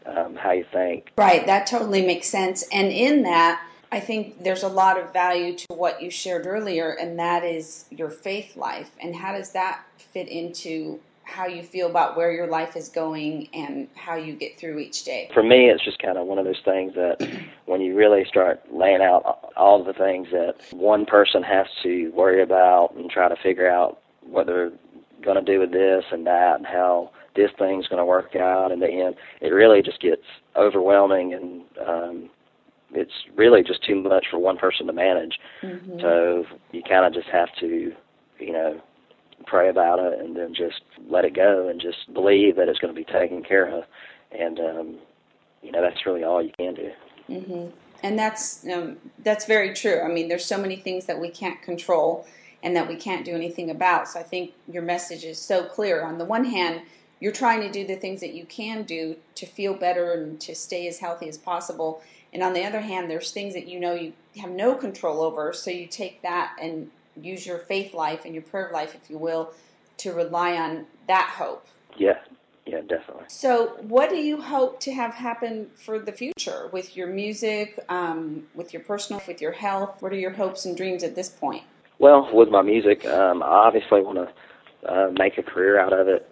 um, 0.05 0.35
how 0.35 0.51
you 0.51 0.65
think. 0.71 1.11
Right, 1.17 1.45
that 1.45 1.67
totally 1.67 2.05
makes 2.05 2.27
sense. 2.27 2.63
And 2.71 2.91
in 2.91 3.23
that, 3.23 3.61
I 3.95 4.01
think 4.01 4.43
there's 4.43 4.63
a 4.63 4.67
lot 4.67 4.99
of 4.99 5.13
value 5.13 5.55
to 5.55 5.65
what 5.69 6.01
you 6.01 6.12
shared 6.12 6.45
earlier, 6.45 6.91
and 6.91 7.17
that 7.17 7.45
is 7.45 7.86
your 7.89 8.10
faith 8.10 8.58
life. 8.58 8.91
And 9.01 9.15
how 9.15 9.31
does 9.31 9.53
that 9.53 9.86
fit 9.97 10.27
into 10.27 10.99
how 11.23 11.47
you 11.47 11.63
feel 11.63 11.89
about 11.89 12.17
where 12.17 12.29
your 12.29 12.47
life 12.47 12.75
is 12.75 12.89
going 12.89 13.47
and 13.53 13.88
how 13.95 14.15
you 14.15 14.34
get 14.34 14.60
through 14.60 14.79
each 14.79 15.05
day? 15.05 15.29
For 15.34 15.43
me, 15.43 15.69
it's 15.69 15.81
just 15.81 15.99
kind 15.99 16.17
of 16.17 16.27
one 16.27 16.38
of 16.38 16.43
those 16.43 16.60
things 16.65 16.93
that 16.95 17.25
when 17.67 17.79
you 17.79 17.95
really 17.95 18.25
start 18.25 18.62
laying 18.69 19.01
out 19.01 19.53
all 19.55 19.81
the 19.81 19.93
things 19.93 20.27
that 20.34 20.55
one 20.71 21.05
person 21.05 21.41
has 21.43 21.67
to 21.84 22.12
worry 22.12 22.43
about 22.43 22.95
and 22.97 23.10
try 23.10 23.29
to 23.29 23.36
figure 23.41 23.71
out 23.71 24.01
what 24.19 24.45
they're 24.45 24.73
going 25.21 25.38
to 25.38 25.53
do 25.53 25.62
with 25.62 25.71
this 25.71 26.03
and 26.12 26.27
that 26.27 26.58
and 26.58 26.67
how 26.67 27.12
this 27.38 27.51
thing's 27.58 27.88
going 27.88 27.99
to 27.99 28.05
work 28.05 28.36
out 28.36 28.73
in 28.73 28.81
the 28.81 28.89
end, 28.89 29.15
it 29.39 29.53
really 29.53 29.81
just 29.81 30.01
gets 30.01 30.23
overwhelming 30.58 31.34
and 31.34 31.62
um, 31.88 32.29
it's 32.95 33.13
really 33.36 33.63
just 33.63 33.84
too 33.84 34.01
much 34.01 34.25
for 34.29 34.39
one 34.39 34.58
person 34.58 34.88
to 34.88 34.93
manage. 34.93 35.39
Mm-hmm. 35.62 35.99
So 35.99 36.45
you 36.71 36.81
kind 36.84 37.05
of 37.05 37.13
just 37.13 37.27
have 37.29 37.49
to, 37.60 37.93
you 38.39 38.53
know, 38.53 38.81
pray 39.45 39.69
about 39.69 39.99
it 39.99 40.19
and 40.19 40.36
then 40.36 40.53
just 40.53 40.81
let 41.10 41.25
it 41.25 41.34
go 41.34 41.67
and 41.67 41.79
just 41.81 42.13
believe 42.13 42.55
that 42.55 42.69
it's 42.69 42.79
going 42.79 42.93
to 42.93 42.99
be 42.99 43.05
taken 43.05 43.43
care 43.43 43.67
of. 43.67 43.84
And 44.31 44.60
um, 44.60 44.95
you 45.65 45.71
know 45.71 45.81
that's 45.81 46.05
really 46.05 46.23
all 46.23 46.41
you 46.41 46.51
can 46.58 46.75
do. 46.75 46.91
Mm-hmm. 47.29 47.75
And 48.03 48.19
that's 48.19 48.65
um, 48.67 48.97
that's 49.23 49.45
very 49.45 49.73
true. 49.73 50.01
I 50.01 50.08
mean, 50.08 50.27
there's 50.27 50.45
so 50.45 50.58
many 50.58 50.75
things 50.75 51.05
that 51.08 51.19
we 51.19 51.29
can't 51.29 51.62
control 51.62 52.27
and 52.62 52.75
that 52.75 52.88
we 52.88 52.95
can't 52.95 53.25
do 53.25 53.34
anything 53.34 53.69
about. 53.71 54.08
So 54.08 54.19
I 54.19 54.23
think 54.23 54.53
your 54.71 54.84
message 54.84 55.23
is 55.23 55.39
so 55.39 55.63
clear. 55.63 56.03
On 56.03 56.17
the 56.17 56.25
one 56.25 56.45
hand, 56.45 56.81
you're 57.19 57.31
trying 57.31 57.62
to 57.62 57.71
do 57.71 57.86
the 57.86 57.95
things 57.95 58.21
that 58.21 58.34
you 58.34 58.45
can 58.45 58.84
do 58.84 59.15
to 59.36 59.45
feel 59.45 59.73
better 59.73 60.13
and 60.13 60.39
to 60.41 60.53
stay 60.53 60.88
as 60.88 60.99
healthy 60.99 61.27
as 61.27 61.38
possible. 61.38 62.01
And 62.35 62.43
on 62.43 62.51
the 62.51 62.65
other 62.65 62.81
hand, 62.81 63.09
there's 63.09 63.31
things 63.31 63.53
that 63.53 63.65
you 63.65 63.79
know 63.79 63.93
you 63.93 64.11
have 64.41 64.49
no 64.49 64.75
control 64.75 65.21
over, 65.21 65.53
so 65.53 65.71
you 65.71 65.87
take 65.87 66.21
that 66.21 66.57
and 66.61 66.91
use 67.15 67.47
your 67.47 67.59
faith 67.59 67.93
life 67.93 68.25
and 68.25 68.33
your 68.33 68.43
prayer 68.43 68.69
life, 68.73 68.93
if 68.93 69.09
you 69.09 69.17
will, 69.17 69.53
to 69.99 70.11
rely 70.11 70.57
on 70.57 70.85
that 71.07 71.33
hope. 71.37 71.65
Yeah, 71.95 72.17
yeah, 72.65 72.81
definitely. 72.81 73.23
So, 73.29 73.77
what 73.79 74.09
do 74.09 74.17
you 74.17 74.41
hope 74.41 74.81
to 74.81 74.91
have 74.91 75.13
happen 75.13 75.67
for 75.75 75.97
the 75.97 76.11
future 76.11 76.67
with 76.73 76.97
your 76.97 77.07
music, 77.07 77.79
um, 77.87 78.43
with 78.53 78.73
your 78.73 78.81
personal, 78.81 79.21
with 79.25 79.39
your 79.39 79.53
health? 79.53 80.01
What 80.01 80.11
are 80.11 80.17
your 80.17 80.31
hopes 80.31 80.65
and 80.65 80.75
dreams 80.75 81.05
at 81.05 81.15
this 81.15 81.29
point? 81.29 81.63
Well, 81.99 82.29
with 82.33 82.49
my 82.49 82.63
music, 82.63 83.05
um, 83.05 83.43
I 83.43 83.45
obviously 83.45 84.01
want 84.01 84.17
to 84.17 84.91
uh, 84.91 85.11
make 85.17 85.37
a 85.37 85.43
career 85.43 85.79
out 85.79 85.93
of 85.93 86.09
it. 86.09 86.29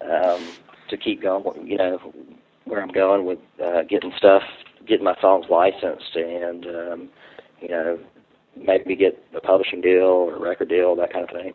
Um, 0.00 0.42
to 0.88 0.96
keep 0.96 1.22
going, 1.22 1.66
you 1.66 1.76
know, 1.76 1.98
where 2.64 2.82
I'm 2.82 2.88
going 2.88 3.24
with 3.24 3.38
uh, 3.62 3.82
getting 3.82 4.12
stuff, 4.16 4.42
getting 4.88 5.04
my 5.04 5.16
songs 5.20 5.46
licensed, 5.50 6.16
and 6.16 6.66
um, 6.66 7.08
you 7.60 7.68
know, 7.68 7.98
maybe 8.56 8.96
get 8.96 9.22
a 9.34 9.40
publishing 9.40 9.80
deal 9.80 10.02
or 10.02 10.36
a 10.36 10.40
record 10.40 10.68
deal, 10.68 10.96
that 10.96 11.12
kind 11.12 11.28
of 11.28 11.30
thing. 11.30 11.52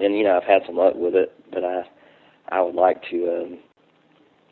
and 0.00 0.16
you 0.16 0.24
know, 0.24 0.36
I've 0.36 0.44
had 0.44 0.62
some 0.66 0.76
luck 0.76 0.94
with 0.94 1.14
it, 1.14 1.32
but 1.52 1.64
I 1.64 1.82
I 2.48 2.60
would 2.60 2.74
like 2.74 3.02
to 3.10 3.42
um, 3.42 3.58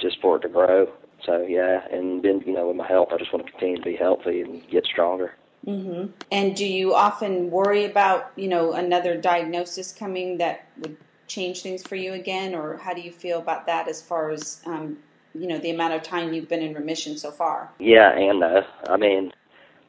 just 0.01 0.21
for 0.21 0.37
it 0.37 0.41
to 0.41 0.49
grow. 0.49 0.89
So 1.25 1.47
yeah, 1.49 1.81
and 1.91 2.23
then 2.23 2.43
you 2.47 2.53
know, 2.53 2.69
with 2.69 2.77
my 2.77 2.87
health, 2.87 3.09
I 3.13 3.19
just 3.19 3.33
want 3.33 3.47
to 3.47 3.53
continue 3.53 3.77
to 3.77 3.83
be 3.83 3.97
healthy 3.97 4.43
and 4.43 4.63
get 4.71 4.85
stronger. 4.85 5.35
Mm-hmm. 5.67 6.13
And 6.31 6.55
do 6.55 6.65
you 6.65 6.95
often 6.95 7.51
worry 7.51 7.85
about 7.85 8.33
you 8.37 8.49
know 8.49 8.73
another 8.73 9.17
diagnosis 9.17 9.93
coming 9.93 10.39
that 10.39 10.69
would 10.79 10.97
change 11.27 11.63
things 11.63 11.83
for 11.83 11.97
you 11.97 12.13
again, 12.13 12.55
or 12.55 12.77
how 12.77 12.95
do 12.95 13.01
you 13.01 13.11
feel 13.11 13.39
about 13.39 13.67
that 13.67 13.89
as 13.89 14.01
far 14.01 14.31
as 14.31 14.61
um, 14.67 14.99
you 15.39 15.47
know 15.47 15.59
the 15.59 15.71
amount 15.71 15.95
of 15.95 16.03
time 16.03 16.33
you've 16.33 16.49
been 16.49 16.63
in 16.63 16.75
remission 16.75 17.17
so 17.17 17.31
far? 17.31 17.73
Yeah, 17.79 18.17
and 18.17 18.43
uh, 18.43 18.63
I 18.89 18.97
mean, 18.97 19.33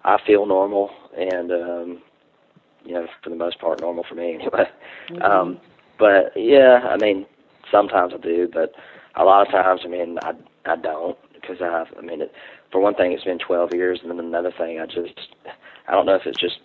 I 0.04 0.18
feel 0.26 0.46
normal, 0.46 0.90
and 1.18 1.52
um, 1.52 2.02
you 2.86 2.94
know, 2.94 3.08
for 3.24 3.30
the 3.30 3.36
most 3.36 3.60
part, 3.60 3.82
normal 3.82 4.06
for 4.08 4.16
me 4.16 4.36
anyway. 4.36 4.70
Mm-hmm. 5.10 5.22
Um, 5.22 5.60
but 6.00 6.34
yeah, 6.36 6.82
I 6.90 6.98
mean, 6.98 7.26
sometimes 7.72 8.14
I 8.14 8.18
do, 8.18 8.50
but 8.52 8.74
a 9.16 9.24
lot 9.24 9.46
of 9.46 9.52
times, 9.52 9.82
I 9.84 9.88
mean, 9.88 10.18
I 10.22 10.34
I 10.66 10.76
don't 10.76 11.18
because 11.34 11.58
I 11.62 11.86
I 11.98 12.02
mean, 12.02 12.22
it, 12.22 12.32
for 12.72 12.82
one 12.82 12.96
thing, 12.96 13.12
it's 13.14 13.24
been 13.24 13.40
12 13.40 13.74
years, 13.74 14.00
and 14.02 14.12
then 14.12 14.20
another 14.20 14.52
thing, 14.58 14.80
I 14.80 14.86
just 14.86 15.20
I 15.88 15.92
don't 15.92 16.06
know 16.06 16.16
if 16.16 16.26
it's 16.26 16.40
just 16.40 16.60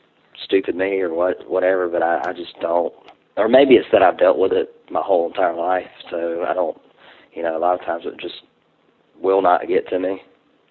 stupid 0.45 0.77
me 0.77 1.01
or 1.01 1.15
what 1.15 1.49
whatever, 1.49 1.89
but 1.89 2.03
I, 2.03 2.21
I 2.25 2.33
just 2.33 2.59
don't. 2.61 2.93
Or 3.37 3.49
maybe 3.49 3.75
it's 3.77 3.89
that 3.93 4.03
I've 4.03 4.19
dealt 4.19 4.39
with 4.39 4.53
it 4.53 4.75
my 4.91 5.01
whole 5.03 5.27
entire 5.27 5.55
life, 5.55 5.91
so 6.11 6.45
I 6.49 6.55
don't. 6.55 6.79
You 7.33 7.43
know, 7.43 7.57
a 7.57 7.61
lot 7.61 7.81
of 7.81 7.87
times 7.87 8.05
it 8.05 8.21
just 8.21 8.43
will 9.23 9.43
not 9.43 9.69
get 9.69 9.89
to 9.89 9.99
me 9.99 10.21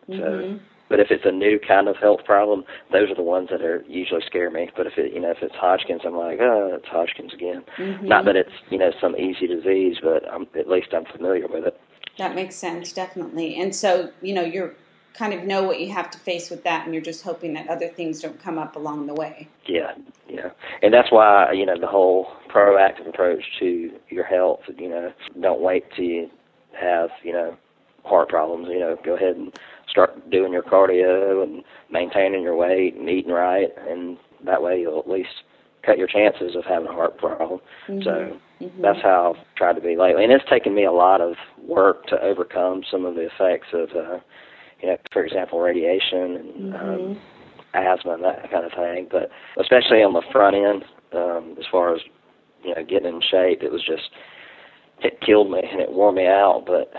Mm-hmm. 0.10 0.58
So, 0.58 0.60
but 0.90 1.00
if 1.00 1.08
it's 1.10 1.24
a 1.26 1.32
new 1.32 1.58
kind 1.66 1.88
of 1.88 1.96
health 1.98 2.26
problem, 2.26 2.66
those 2.92 3.10
are 3.10 3.16
the 3.16 3.22
ones 3.22 3.50
that 3.50 3.62
are 3.62 3.84
usually 3.88 4.22
scare 4.26 4.52
me. 4.52 4.70
But 4.76 4.88
if 4.88 4.94
it, 4.98 5.14
you 5.14 5.22
know, 5.22 5.32
if 5.32 5.38
it's 5.42 5.56
Hodgkin's, 5.56 6.02
I'm 6.06 6.18
like, 6.18 6.40
oh, 6.42 6.72
it's 6.76 6.88
Hodgkin's 6.88 7.34
again. 7.34 7.64
Mm-hmm. 7.78 8.08
Not 8.08 8.26
that 8.26 8.36
it's, 8.36 8.52
you 8.70 8.78
know, 8.78 8.92
some 9.00 9.16
easy 9.16 9.48
disease, 9.48 9.98
but 10.04 10.30
I'm, 10.30 10.48
at 10.58 10.68
least 10.68 10.88
I'm 10.94 11.06
familiar 11.06 11.48
with 11.48 11.66
it. 11.66 11.80
That 12.18 12.36
makes 12.36 12.56
sense, 12.56 12.92
definitely. 12.92 13.56
And 13.56 13.74
so, 13.74 14.12
you 14.22 14.34
know, 14.34 14.44
you're 14.44 14.76
kind 15.14 15.34
of 15.34 15.44
know 15.44 15.64
what 15.64 15.80
you 15.80 15.92
have 15.92 16.10
to 16.12 16.18
face 16.18 16.50
with 16.50 16.64
that, 16.64 16.86
and 16.86 16.94
you're 16.94 17.04
just 17.04 17.24
hoping 17.24 17.54
that 17.54 17.70
other 17.70 17.88
things 17.88 18.22
don't 18.22 18.42
come 18.42 18.58
up 18.58 18.76
along 18.76 19.08
the 19.08 19.14
way. 19.14 19.48
Yeah, 19.66 19.94
yeah, 20.30 20.50
and 20.82 20.94
that's 20.94 21.12
why 21.12 21.52
you 21.52 21.66
know 21.66 21.78
the 21.78 21.88
whole 21.88 22.28
proactive 22.50 23.10
approach 23.10 23.44
to 23.60 23.92
your 24.10 24.24
health. 24.24 24.62
You 24.78 24.88
know, 24.88 25.14
don't 25.42 25.60
wait 25.60 25.84
till 25.96 26.06
you 26.06 26.30
have 26.80 27.10
you 27.24 27.34
know 27.34 27.58
heart 28.04 28.30
problems. 28.30 28.68
You 28.70 28.80
know, 28.80 28.98
go 29.04 29.16
ahead 29.16 29.36
and 29.36 29.54
start 29.90 30.30
doing 30.30 30.54
your 30.54 30.64
cardio 30.64 31.44
and 31.44 31.64
maintaining 31.92 32.42
your 32.42 32.56
weight 32.56 32.96
and 32.96 33.10
eating 33.10 33.32
right, 33.32 33.70
and 33.90 34.18
that 34.46 34.62
way 34.62 34.80
you'll 34.80 35.00
at 35.00 35.10
least 35.10 35.30
cut 35.86 35.98
your 35.98 36.08
chances 36.08 36.56
of 36.56 36.64
having 36.64 36.88
a 36.88 36.94
heart 36.94 37.18
problem. 37.18 37.60
Mm-hmm. 37.88 38.04
So 38.04 38.40
mm-hmm. 38.62 38.82
that's 38.82 39.02
how 39.02 39.36
I've 39.36 39.56
tried 39.56 39.74
to 39.74 39.82
be 39.82 39.96
lately, 39.96 40.24
and 40.24 40.32
it's 40.32 40.48
taken 40.50 40.76
me 40.76 40.86
a 40.86 40.92
lot 40.92 41.22
of 41.22 41.34
work 41.68 42.06
to 42.08 42.22
overcome 42.22 42.84
some 42.90 43.06
of 43.06 43.16
the 43.16 43.28
effects 43.34 43.68
of. 43.74 43.90
Uh, 43.90 44.20
you 44.82 44.90
know, 44.90 44.98
for 45.14 45.24
example, 45.24 45.60
radiation 45.60 46.36
and 46.38 46.76
um, 46.76 46.82
mm-hmm. 46.82 47.12
um, 47.12 47.22
asthma 47.74 48.14
and 48.14 48.24
that 48.24 48.50
kind 48.52 48.66
of 48.66 48.72
thing. 48.72 49.08
But 49.10 49.30
especially 49.60 50.04
on 50.04 50.14
the 50.14 50.24
front 50.32 50.56
end, 50.56 50.84
um, 51.14 51.56
as 51.60 51.66
far 51.72 51.94
as 51.94 52.02
you 52.64 52.74
know, 52.76 52.84
getting 52.84 53.08
in 53.08 53.22
shape, 53.22 53.62
it 53.62 53.72
was 53.72 53.84
just 53.86 54.10
it 55.04 55.20
killed 55.26 55.52
me 55.52 55.62
and 55.72 55.82
it 55.82 55.92
wore 55.92 56.12
me 56.12 56.26
out. 56.26 56.64
But 56.66 56.92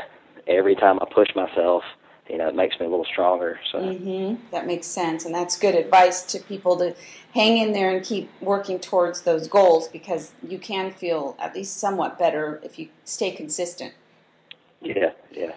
every 0.46 0.74
time 0.74 0.98
I 1.00 1.06
push 1.12 1.28
myself, 1.34 1.82
you 2.28 2.38
know, 2.38 2.48
it 2.48 2.54
makes 2.54 2.78
me 2.78 2.86
a 2.86 2.88
little 2.88 3.04
stronger. 3.04 3.58
So 3.70 3.78
mm-hmm. 3.78 4.42
that 4.50 4.66
makes 4.66 4.86
sense, 4.86 5.24
and 5.24 5.34
that's 5.34 5.58
good 5.58 5.74
advice 5.74 6.22
to 6.26 6.38
people 6.38 6.76
to 6.78 6.94
hang 7.34 7.58
in 7.58 7.72
there 7.72 7.90
and 7.90 8.04
keep 8.04 8.30
working 8.40 8.78
towards 8.78 9.22
those 9.22 9.48
goals 9.48 9.88
because 9.88 10.32
you 10.46 10.58
can 10.58 10.90
feel 10.90 11.36
at 11.38 11.54
least 11.54 11.76
somewhat 11.76 12.18
better 12.18 12.60
if 12.62 12.78
you 12.78 12.88
stay 13.04 13.32
consistent. 13.32 13.94
Yeah, 14.80 15.12
yeah. 15.30 15.52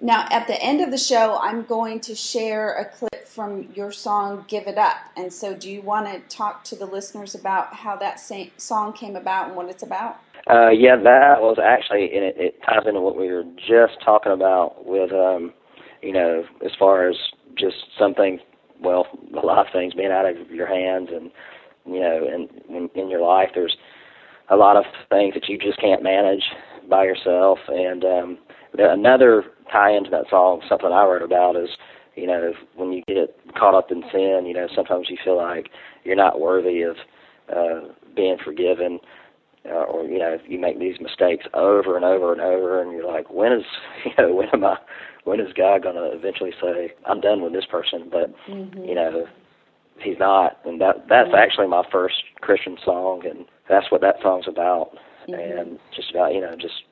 Now, 0.00 0.26
at 0.30 0.46
the 0.46 0.60
end 0.62 0.80
of 0.80 0.90
the 0.90 0.98
show, 0.98 1.38
I'm 1.42 1.62
going 1.62 2.00
to 2.00 2.14
share 2.14 2.72
a 2.72 2.86
clip 2.86 3.26
from 3.26 3.68
your 3.74 3.92
song 3.92 4.44
"Give 4.48 4.66
It 4.66 4.78
Up." 4.78 4.96
And 5.16 5.32
so, 5.32 5.54
do 5.54 5.70
you 5.70 5.82
want 5.82 6.06
to 6.06 6.20
talk 6.34 6.64
to 6.64 6.76
the 6.76 6.86
listeners 6.86 7.34
about 7.34 7.74
how 7.74 7.96
that 7.96 8.20
song 8.56 8.92
came 8.92 9.14
about 9.14 9.48
and 9.48 9.56
what 9.56 9.68
it's 9.68 9.82
about? 9.82 10.18
Uh, 10.48 10.70
yeah, 10.70 10.96
that 10.96 11.40
was 11.40 11.58
actually, 11.62 12.10
and 12.14 12.24
it, 12.24 12.34
it 12.38 12.60
ties 12.64 12.86
into 12.86 13.00
what 13.00 13.16
we 13.16 13.28
were 13.30 13.44
just 13.56 14.00
talking 14.04 14.32
about 14.32 14.86
with, 14.86 15.12
um, 15.12 15.52
you 16.02 16.12
know, 16.12 16.44
as 16.64 16.72
far 16.78 17.08
as 17.08 17.16
just 17.58 17.76
something, 17.98 18.38
well, 18.80 19.06
a 19.40 19.44
lot 19.44 19.66
of 19.66 19.72
things 19.72 19.94
being 19.94 20.10
out 20.10 20.24
of 20.26 20.50
your 20.50 20.66
hands, 20.66 21.08
and 21.12 21.30
you 21.86 22.00
know, 22.00 22.26
and 22.32 22.48
in, 22.68 22.88
in 22.94 23.10
your 23.10 23.20
life, 23.20 23.50
there's 23.54 23.76
a 24.48 24.56
lot 24.56 24.76
of 24.76 24.84
things 25.10 25.34
that 25.34 25.48
you 25.48 25.58
just 25.58 25.80
can't 25.80 26.02
manage 26.02 26.42
by 26.88 27.04
yourself, 27.04 27.58
and 27.68 28.04
um, 28.04 28.38
another 28.78 29.44
tie 29.70 29.92
into 29.94 30.10
that 30.10 30.24
song, 30.30 30.62
something 30.68 30.90
I 30.90 31.04
wrote 31.04 31.22
about 31.22 31.56
is, 31.56 31.68
you 32.16 32.26
know, 32.26 32.52
when 32.76 32.92
you 32.92 33.02
get 33.06 33.36
caught 33.56 33.74
up 33.74 33.90
in 33.90 34.02
sin, 34.12 34.44
you 34.46 34.54
know, 34.54 34.68
sometimes 34.74 35.08
you 35.10 35.16
feel 35.22 35.36
like 35.36 35.68
you're 36.04 36.16
not 36.16 36.40
worthy 36.40 36.82
of 36.82 36.96
uh, 37.54 37.80
being 38.16 38.36
forgiven, 38.44 38.98
uh, 39.66 39.84
or 39.84 40.04
you 40.04 40.18
know, 40.18 40.38
you 40.46 40.58
make 40.58 40.78
these 40.78 41.00
mistakes 41.00 41.46
over 41.54 41.96
and 41.96 42.04
over 42.04 42.32
and 42.32 42.40
over, 42.40 42.82
and 42.82 42.92
you're 42.92 43.06
like, 43.06 43.30
when 43.30 43.52
is, 43.52 43.64
you 44.04 44.12
know, 44.18 44.34
when 44.34 44.48
am 44.52 44.64
I, 44.64 44.76
when 45.24 45.40
is 45.40 45.52
God 45.52 45.82
going 45.82 45.96
to 45.96 46.12
eventually 46.12 46.52
say, 46.60 46.92
I'm 47.06 47.20
done 47.20 47.42
with 47.42 47.52
this 47.52 47.66
person? 47.66 48.08
But 48.10 48.34
mm-hmm. 48.48 48.84
you 48.84 48.94
know, 48.94 49.26
He's 50.02 50.18
not, 50.18 50.58
and 50.64 50.80
that 50.80 51.06
that's 51.08 51.28
mm-hmm. 51.28 51.36
actually 51.36 51.66
my 51.66 51.84
first 51.92 52.16
Christian 52.40 52.76
song, 52.84 53.22
and 53.28 53.44
that's 53.68 53.90
what 53.90 54.00
that 54.00 54.16
song's 54.22 54.48
about, 54.48 54.92
mm-hmm. 55.28 55.34
and 55.34 55.78
just 55.94 56.10
about 56.10 56.32
you 56.32 56.40
know, 56.40 56.56
just 56.56 56.84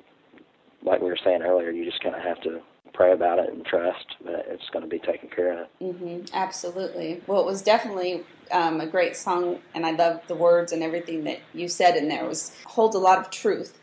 like 0.82 1.00
we 1.00 1.08
were 1.08 1.18
saying 1.24 1.42
earlier, 1.42 1.70
you 1.70 1.84
just 1.84 2.02
kind 2.02 2.14
of 2.14 2.22
have 2.22 2.40
to 2.42 2.60
pray 2.98 3.12
about 3.12 3.38
it 3.38 3.54
and 3.54 3.64
trust 3.64 4.16
that 4.24 4.46
it's 4.48 4.68
going 4.70 4.82
to 4.82 4.88
be 4.88 4.98
taken 4.98 5.28
care 5.28 5.62
of. 5.62 5.68
Mm-hmm, 5.80 6.34
absolutely. 6.34 7.22
Well, 7.28 7.40
it 7.40 7.46
was 7.46 7.62
definitely 7.62 8.24
um, 8.50 8.80
a 8.80 8.88
great 8.88 9.16
song, 9.16 9.60
and 9.72 9.86
I 9.86 9.92
love 9.92 10.20
the 10.26 10.34
words 10.34 10.72
and 10.72 10.82
everything 10.82 11.22
that 11.22 11.38
you 11.54 11.68
said 11.68 11.96
in 11.96 12.08
there. 12.08 12.24
It 12.24 12.28
was 12.28 12.52
holds 12.66 12.96
a 12.96 12.98
lot 12.98 13.18
of 13.18 13.30
truth. 13.30 13.78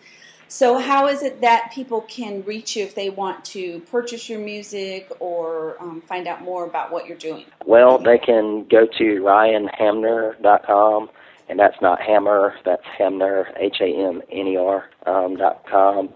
So, 0.50 0.80
how 0.80 1.08
is 1.08 1.24
it 1.24 1.40
that 1.40 1.72
people 1.74 2.02
can 2.02 2.44
reach 2.44 2.76
you 2.76 2.84
if 2.84 2.94
they 2.94 3.10
want 3.10 3.46
to 3.46 3.80
purchase 3.90 4.28
your 4.30 4.40
music 4.40 5.10
or 5.22 5.82
um, 5.82 6.02
find 6.02 6.28
out 6.28 6.42
more 6.42 6.66
about 6.66 6.92
what 6.92 7.08
you're 7.08 7.18
doing? 7.18 7.46
Well, 7.66 7.98
they 7.98 8.18
can 8.18 8.66
go 8.66 8.86
to 8.86 9.22
ryanhamner.com, 9.22 11.10
and 11.48 11.58
that's 11.58 11.82
not 11.82 12.02
hammer, 12.02 12.56
that's 12.66 12.84
Hamner, 12.98 13.48
H 13.58 13.78
A 13.80 13.86
M 13.86 14.22
N 14.30 14.48
E 14.48 14.58
R 14.58 14.90
um, 15.06 15.38
dot 15.38 15.66
com 15.66 16.10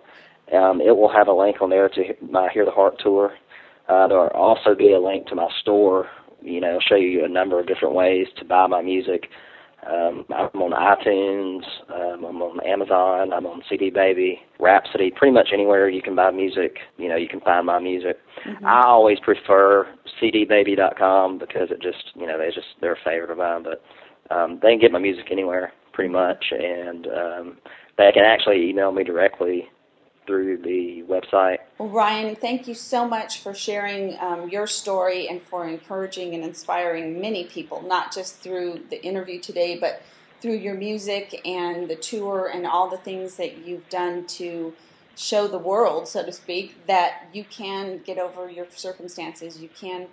um, 0.53 0.81
it 0.81 0.95
will 0.95 1.11
have 1.11 1.27
a 1.27 1.33
link 1.33 1.61
on 1.61 1.69
there 1.69 1.89
to 1.89 2.01
my 2.21 2.49
Hear 2.53 2.65
the 2.65 2.71
Heart 2.71 2.95
tour. 3.03 3.31
Uh, 3.87 4.07
there 4.07 4.17
will 4.17 4.27
also 4.27 4.75
be 4.75 4.93
a 4.93 4.99
link 4.99 5.27
to 5.27 5.35
my 5.35 5.47
store. 5.61 6.07
You 6.41 6.61
know, 6.61 6.79
show 6.87 6.95
you 6.95 7.25
a 7.25 7.29
number 7.29 7.59
of 7.59 7.67
different 7.67 7.95
ways 7.95 8.27
to 8.37 8.45
buy 8.45 8.67
my 8.67 8.81
music. 8.81 9.25
Um, 9.85 10.25
I'm 10.29 10.61
on 10.61 10.71
iTunes. 10.71 11.63
Um, 11.89 12.25
I'm 12.25 12.41
on 12.41 12.59
Amazon. 12.65 13.33
I'm 13.33 13.45
on 13.45 13.61
CD 13.69 13.89
Baby, 13.89 14.41
Rhapsody. 14.59 15.11
Pretty 15.15 15.33
much 15.33 15.49
anywhere 15.53 15.89
you 15.89 16.01
can 16.01 16.15
buy 16.15 16.31
music, 16.31 16.77
you 16.97 17.07
know, 17.07 17.15
you 17.15 17.29
can 17.29 17.39
find 17.41 17.65
my 17.65 17.79
music. 17.79 18.17
Mm-hmm. 18.45 18.65
I 18.65 18.83
always 18.85 19.19
prefer 19.19 19.87
CDBaby.com 20.21 21.39
because 21.39 21.71
it 21.71 21.81
just, 21.81 22.11
you 22.15 22.27
know, 22.27 22.37
they 22.37 22.47
just 22.47 22.67
they're 22.81 22.93
a 22.93 23.03
favorite 23.05 23.31
of 23.31 23.37
mine. 23.37 23.63
But 23.63 23.81
um, 24.33 24.59
they 24.61 24.71
can 24.71 24.79
get 24.79 24.91
my 24.91 24.99
music 24.99 25.27
anywhere, 25.31 25.71
pretty 25.93 26.11
much, 26.11 26.43
and 26.51 27.07
um, 27.07 27.57
they 27.97 28.11
can 28.13 28.23
actually 28.23 28.69
email 28.69 28.91
me 28.91 29.03
directly 29.03 29.69
through 30.29 30.57
the 30.57 31.03
website. 31.09 31.57
Well, 31.79 31.89
Ryan, 31.89 32.35
thank 32.35 32.67
you 32.67 32.75
so 32.75 33.07
much 33.07 33.39
for 33.39 33.55
sharing 33.55 34.15
um, 34.19 34.47
your 34.47 34.67
story 34.67 35.27
and 35.27 35.41
for 35.41 35.67
encouraging 35.67 36.35
and 36.35 36.43
inspiring 36.43 37.19
many 37.19 37.45
people, 37.45 37.81
not 37.81 38.13
just 38.13 38.35
through 38.35 38.83
the 38.91 39.03
interview 39.03 39.39
today, 39.39 39.79
but 39.79 40.03
through 40.39 40.57
your 40.57 40.75
music 40.75 41.41
and 41.45 41.89
the 41.89 41.95
tour 41.95 42.51
and 42.53 42.67
all 42.67 42.91
the 42.91 42.97
things 42.97 43.37
that 43.37 43.65
you've 43.65 43.89
done 43.89 44.27
to 44.27 44.71
show 45.15 45.47
the 45.47 45.57
world, 45.57 46.07
so 46.07 46.23
to 46.23 46.31
speak, 46.31 46.85
that 46.85 47.23
you 47.33 47.43
can 47.43 47.97
get 48.05 48.19
over 48.19 48.51
your 48.51 48.67
circumstances, 48.69 49.59
you 49.59 49.69
can 49.69 50.05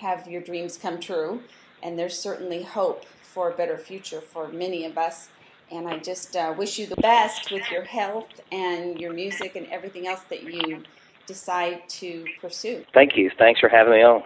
have 0.00 0.28
your 0.28 0.42
dreams 0.42 0.76
come 0.76 1.00
true, 1.00 1.42
and 1.82 1.98
there's 1.98 2.18
certainly 2.18 2.62
hope 2.62 3.06
for 3.22 3.50
a 3.50 3.56
better 3.56 3.78
future 3.78 4.20
for 4.20 4.48
many 4.48 4.84
of 4.84 4.98
us 4.98 5.30
and 5.72 5.88
I 5.88 5.98
just 5.98 6.36
uh, 6.36 6.54
wish 6.56 6.78
you 6.78 6.86
the 6.86 6.96
best 6.96 7.50
with 7.50 7.68
your 7.70 7.82
health 7.82 8.28
and 8.52 9.00
your 9.00 9.12
music 9.12 9.56
and 9.56 9.66
everything 9.68 10.06
else 10.06 10.20
that 10.28 10.42
you 10.42 10.82
decide 11.26 11.88
to 11.88 12.24
pursue. 12.40 12.84
Thank 12.92 13.16
you. 13.16 13.30
Thanks 13.38 13.60
for 13.60 13.68
having 13.68 13.92
me 13.94 14.02
on. 14.02 14.22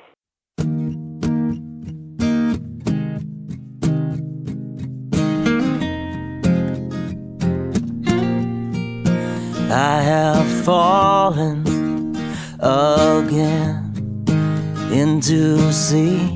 I 9.68 10.00
have 10.00 10.64
fallen 10.64 12.16
again 12.61 13.92
into 14.92 15.72
sea 15.72 16.28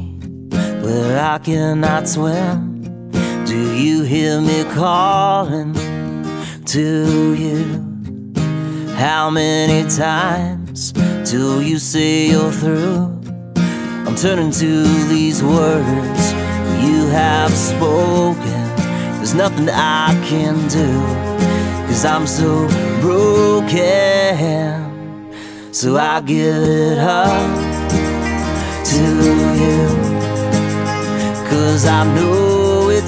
where 0.83 1.19
I 1.19 1.39
cannot 1.39 2.09
swim 2.09 2.70
do 3.51 3.75
you 3.75 4.05
hear 4.05 4.41
me 4.41 4.63
calling 4.75 5.75
to 6.65 7.35
you? 7.35 7.65
How 8.95 9.29
many 9.29 9.91
times 9.91 10.93
till 11.29 11.61
you 11.61 11.81
say 11.81 12.29
you're 12.31 12.53
through? 12.53 13.21
I'm 14.07 14.15
turning 14.15 14.53
to 14.53 14.85
these 15.09 15.43
words 15.43 16.33
you 16.87 17.09
have 17.09 17.51
spoken. 17.51 18.63
There's 19.19 19.35
nothing 19.35 19.69
I 19.69 20.15
can 20.29 20.55
do, 20.69 21.01
cause 21.89 22.05
I'm 22.05 22.29
so 22.29 22.69
broken. 23.01 23.75
So 25.75 25.97
I 25.97 26.21
give 26.21 26.55
it 26.55 26.99
up 26.99 27.51
to 28.93 29.03
you, 29.63 29.89
cause 31.51 31.85
I 31.85 32.05
know 32.15 32.60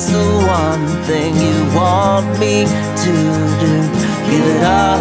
it's 0.02 0.10
the 0.10 0.28
one 0.48 0.86
thing 1.04 1.32
you 1.36 1.76
want 1.76 2.26
me 2.40 2.64
to 3.04 3.14
do. 3.62 3.74
Give 4.28 4.46
it 4.54 4.62
up 4.64 4.98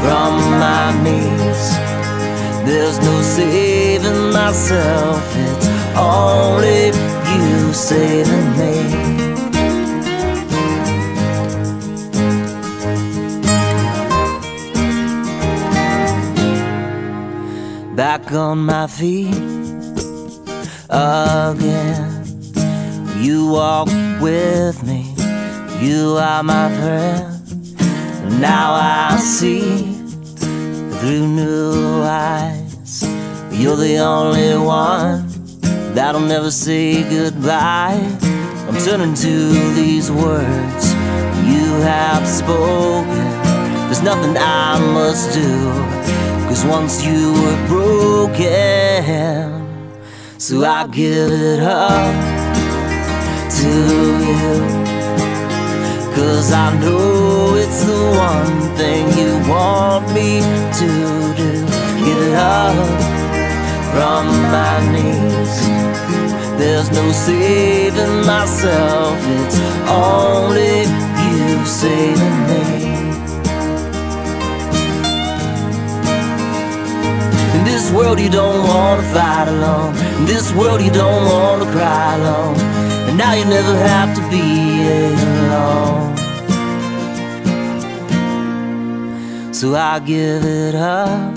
from 0.00 0.32
my 0.64 0.86
knees. 1.04 1.64
There's 2.64 2.98
no 3.00 3.20
saving 3.20 4.32
myself, 4.32 5.22
it's 5.36 5.68
only 5.98 6.92
you 7.34 7.72
saving 7.74 8.46
me. 8.58 9.24
back 17.94 18.32
on 18.32 18.58
my 18.66 18.88
feet 18.88 19.36
again. 20.90 22.13
You 23.16 23.46
walk 23.48 23.88
with 24.20 24.82
me, 24.82 25.14
you 25.80 26.16
are 26.18 26.42
my 26.42 26.68
friend. 26.76 28.40
Now 28.40 28.72
I 28.74 29.16
see 29.18 29.94
through 30.98 31.28
new 31.28 32.02
eyes. 32.02 33.02
You're 33.52 33.76
the 33.76 33.98
only 33.98 34.58
one 34.58 35.28
that'll 35.94 36.20
never 36.20 36.50
say 36.50 37.02
goodbye. 37.08 38.00
I'm 38.68 38.76
turning 38.84 39.14
to 39.14 39.52
these 39.74 40.10
words 40.10 40.92
you 41.46 41.80
have 41.82 42.26
spoken. 42.26 43.24
There's 43.86 44.02
nothing 44.02 44.36
I 44.36 44.80
must 44.92 45.32
do, 45.32 45.70
cause 46.48 46.64
once 46.64 47.04
you 47.06 47.32
were 47.32 47.66
broken. 47.68 49.14
So 50.38 50.64
I 50.64 50.88
give 50.88 51.30
it 51.30 51.60
up 51.60 52.43
to 53.60 53.72
you. 54.28 54.54
Cause 56.16 56.52
I 56.52 56.68
know 56.80 57.56
it's 57.56 57.84
the 57.84 58.02
one 58.30 58.76
thing 58.76 59.02
you 59.18 59.32
want 59.48 60.06
me 60.12 60.40
to 60.80 60.88
do. 61.40 61.50
Get 62.04 62.34
up 62.34 63.14
from 63.94 64.26
my 64.54 64.74
knees. 64.92 65.54
There's 66.58 66.90
no 66.92 67.10
saving 67.12 68.24
myself, 68.24 69.18
it's 69.40 69.58
only 69.88 70.86
you 71.24 71.66
saving 71.66 72.38
me. 72.50 72.64
In 77.56 77.64
this 77.64 77.90
world, 77.92 78.20
you 78.20 78.30
don't 78.30 78.66
wanna 78.68 79.02
fight 79.14 79.48
alone. 79.48 79.96
In 80.18 80.26
this 80.26 80.52
world, 80.54 80.80
you 80.80 80.90
don't 80.90 81.24
wanna 81.26 81.66
cry 81.72 82.14
alone. 82.16 82.93
And 83.14 83.20
now 83.20 83.32
you 83.34 83.44
never 83.44 83.76
have 83.78 84.12
to 84.16 84.22
be 84.28 84.42
alone. 85.06 86.16
So 89.54 89.76
I 89.76 90.00
give 90.00 90.44
it 90.44 90.74
up 90.74 91.36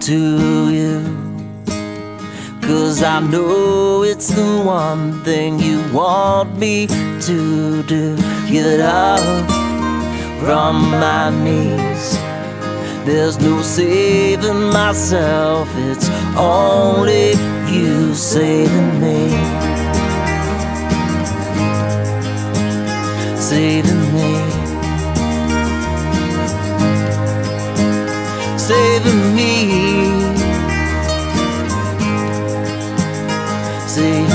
to 0.00 0.70
you. 0.72 1.04
Cause 2.62 3.00
I 3.00 3.20
know 3.20 4.02
it's 4.02 4.30
the 4.30 4.62
one 4.64 5.22
thing 5.22 5.60
you 5.60 5.84
want 5.92 6.58
me 6.58 6.88
to 6.88 7.82
do. 7.84 8.16
Give 8.50 8.66
it 8.66 8.80
up 8.80 9.20
from 10.40 10.80
my 10.90 11.30
knees. 11.44 12.18
There's 13.06 13.38
no 13.38 13.62
saving 13.62 14.64
myself, 14.70 15.68
it's 15.76 16.10
only 16.36 17.34
you 17.72 18.16
saving 18.16 19.00
me. 19.00 19.59
say 23.50 23.82
to 23.82 23.94
me. 24.14 24.30
Saving 28.56 29.22
me. 29.36 29.52
Saving 33.88 34.29